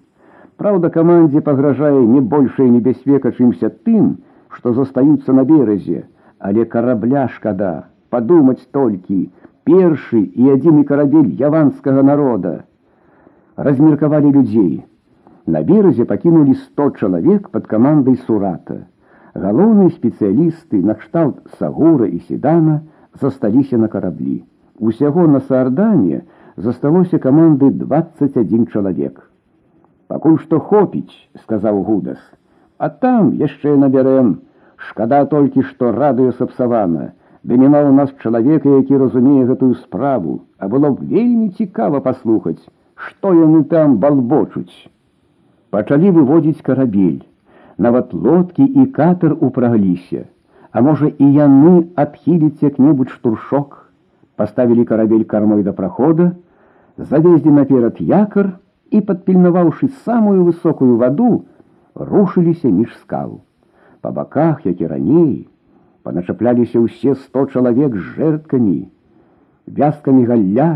Праўда, 0.57 0.89
камандзе 0.89 1.41
пагражае 1.41 2.05
не 2.07 2.21
большая 2.21 2.69
небяспека, 2.69 3.31
чымся 3.31 3.69
тым, 3.69 4.17
што 4.53 4.73
застаюцца 4.73 5.33
на 5.33 5.43
беразе, 5.43 6.05
але 6.39 6.65
карабля 6.65 7.27
шкада, 7.35 7.73
падумаць 8.13 8.61
толькі, 8.71 9.31
першы 9.65 10.21
і 10.21 10.53
адзіны 10.55 10.83
карабель 10.83 11.31
яванскага 11.41 12.03
народа. 12.03 12.53
Размеркавалі 13.55 14.31
людзей. 14.37 14.85
На 15.45 15.61
беразе 15.67 16.05
пакінулі 16.05 16.53
100 16.55 16.89
чалавек 16.99 17.49
пад 17.49 17.67
камандай 17.67 18.15
сурата. 18.27 18.85
Галоўныя 19.33 19.89
спецыялісты 19.89 20.81
накшталт 20.85 21.41
сагура 21.59 22.05
і 22.07 22.19
седана 22.29 22.81
засталіся 23.19 23.77
на 23.77 23.87
караблі. 23.87 24.43
Усяго 24.79 25.27
на 25.27 25.41
саардане 25.49 26.23
засталося 26.55 27.19
каманды 27.19 27.71
21 27.71 28.67
чалавек. 28.67 29.29
Пакуль 30.07 30.39
што 30.43 30.59
хопіць, 30.59 31.13
сказаў 31.43 31.81
гудас, 31.87 32.19
а 32.77 32.89
там 32.89 33.33
яшчэ 33.41 33.75
набярэм. 33.83 34.39
Шкада 34.77 35.23
толькі, 35.31 35.63
што 35.69 35.91
радыё 35.95 36.33
сапсавана, 36.39 37.13
ды 37.43 37.57
няма 37.57 37.79
ў 37.87 37.91
нас 37.99 38.11
чалавека, 38.23 38.69
які 38.69 38.99
разумее 38.99 39.45
гэтую 39.47 39.75
справу, 39.79 40.41
а 40.59 40.67
было 40.67 40.91
б 40.91 41.07
вельмі 41.13 41.49
цікава 41.59 42.03
паслухаць, 42.03 42.59
што 42.95 43.33
яны 43.33 43.63
там 43.63 43.97
балбочуць. 44.03 44.91
Пачалі 45.71 46.11
выводзіць 46.19 46.61
карабель. 46.61 47.23
Нават 47.77 48.13
лодкі 48.13 48.63
і 48.63 48.85
катер 48.93 49.33
упрагліся, 49.39 50.27
А 50.73 50.81
можа 50.81 51.05
і 51.05 51.25
яны 51.37 51.93
адхіліць 52.01 52.65
як-небудзь 52.65 53.13
штуршок, 53.13 53.93
паставілі 54.35 54.85
карабель 54.89 55.23
кармой 55.23 55.61
да 55.61 55.71
прахода, 55.71 56.31
завезлі 56.97 57.53
наперад 57.53 58.01
якар 58.01 58.57
і, 58.90 59.00
падпільнаваўшы 59.00 59.90
самую 60.04 60.44
высокую 60.48 60.96
ваду, 60.96 61.44
рушыліся 61.94 62.70
між 62.70 62.94
скал. 63.02 63.40
Па 64.00 64.10
баках, 64.10 64.66
як 64.66 64.80
і 64.80 64.86
раней, 64.86 65.48
паначапляліся 66.02 66.80
ўсе 66.80 67.14
сто 67.14 67.46
чалавек 67.46 67.96
з 67.96 68.04
жэрткамі, 68.16 68.88
вязкамі 69.66 70.24
галля, 70.24 70.70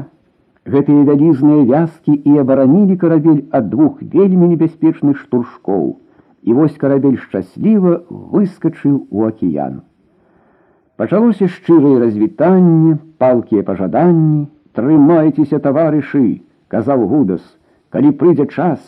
гэтыя 0.67 1.07
вялізныя 1.09 1.65
вязкі 1.67 2.15
і 2.15 2.39
абаранілі 2.43 2.97
карабель 2.97 3.43
ад 3.51 3.71
двух 3.71 4.03
вельмі 4.03 4.53
небяспечных 4.55 5.19
штуршкоў 5.19 5.99
і 6.43 6.55
вось 6.59 6.77
карабель 6.77 7.19
шчасліва 7.23 8.03
выскачыў 8.11 9.07
у 9.11 9.25
акіян. 9.27 9.83
Пачалося 10.97 11.49
шчырае 11.49 11.99
развітанне, 12.03 12.99
палкія 13.19 13.63
пажаданні, 13.67 14.47
трымайцеся 14.75 15.59
таварышы, 15.63 16.43
казаў 16.69 17.07
гудас, 17.11 17.43
калі 17.93 18.13
прыйдзе 18.21 18.47
час, 18.49 18.81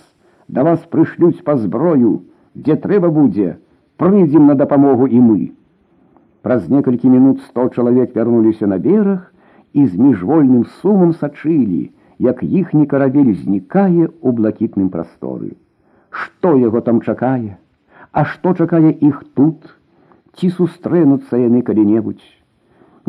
да 0.49 0.65
вас 0.65 0.81
прышлюць 0.91 1.45
па 1.45 1.57
зброю, 1.61 2.25
дзе 2.55 2.77
трэба 2.81 3.11
будзе, 3.13 3.57
прыйдзем 4.01 4.47
на 4.51 4.55
дапамогу 4.55 5.07
і 5.07 5.21
мы. 5.21 5.41
Праз 6.45 6.69
некалькі 6.69 7.09
мінут 7.09 7.43
сто 7.49 7.69
чалавек 7.69 8.17
вярнуліся 8.17 8.67
на 8.67 8.79
бераг 8.79 9.33
і 9.73 9.87
з 9.87 9.95
міжвольным 9.97 10.65
сумам 10.81 11.13
сачылі, 11.21 11.91
як 12.19 12.43
іхні 12.43 12.87
карабель 12.87 13.35
знікае 13.35 14.09
ў 14.09 14.29
блакітным 14.33 14.89
прасторы. 14.89 15.57
Што 16.11 16.57
яго 16.57 16.81
там 16.81 17.01
чакае, 17.01 17.59
А 18.15 18.23
што 18.31 18.55
чакае 18.55 18.93
іх 19.03 19.23
тут, 19.35 19.67
ці 20.39 20.51
сустрэнуцца 20.57 21.39
яны 21.41 21.63
калі-небудзь. 21.67 22.29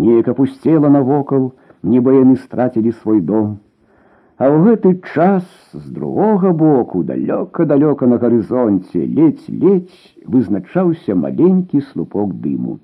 Неяк 0.01 0.31
апусцела 0.33 0.89
навокал, 0.89 1.53
нібы 1.85 2.15
яны 2.17 2.37
страцілі 2.41 2.93
свой 3.03 3.21
дом. 3.21 3.59
А 4.40 4.48
ў 4.48 4.56
гэты 4.66 4.90
час 5.14 5.44
з 5.72 5.86
другога 5.96 6.52
боку 6.52 7.02
далёка-далёка 7.10 8.06
на 8.12 8.16
гарызонце 8.22 9.04
ледзь-ледзь 9.16 9.98
вызначаўся 10.24 11.16
маленькі 11.24 11.84
слупок 11.92 12.32
дыму. 12.44 12.78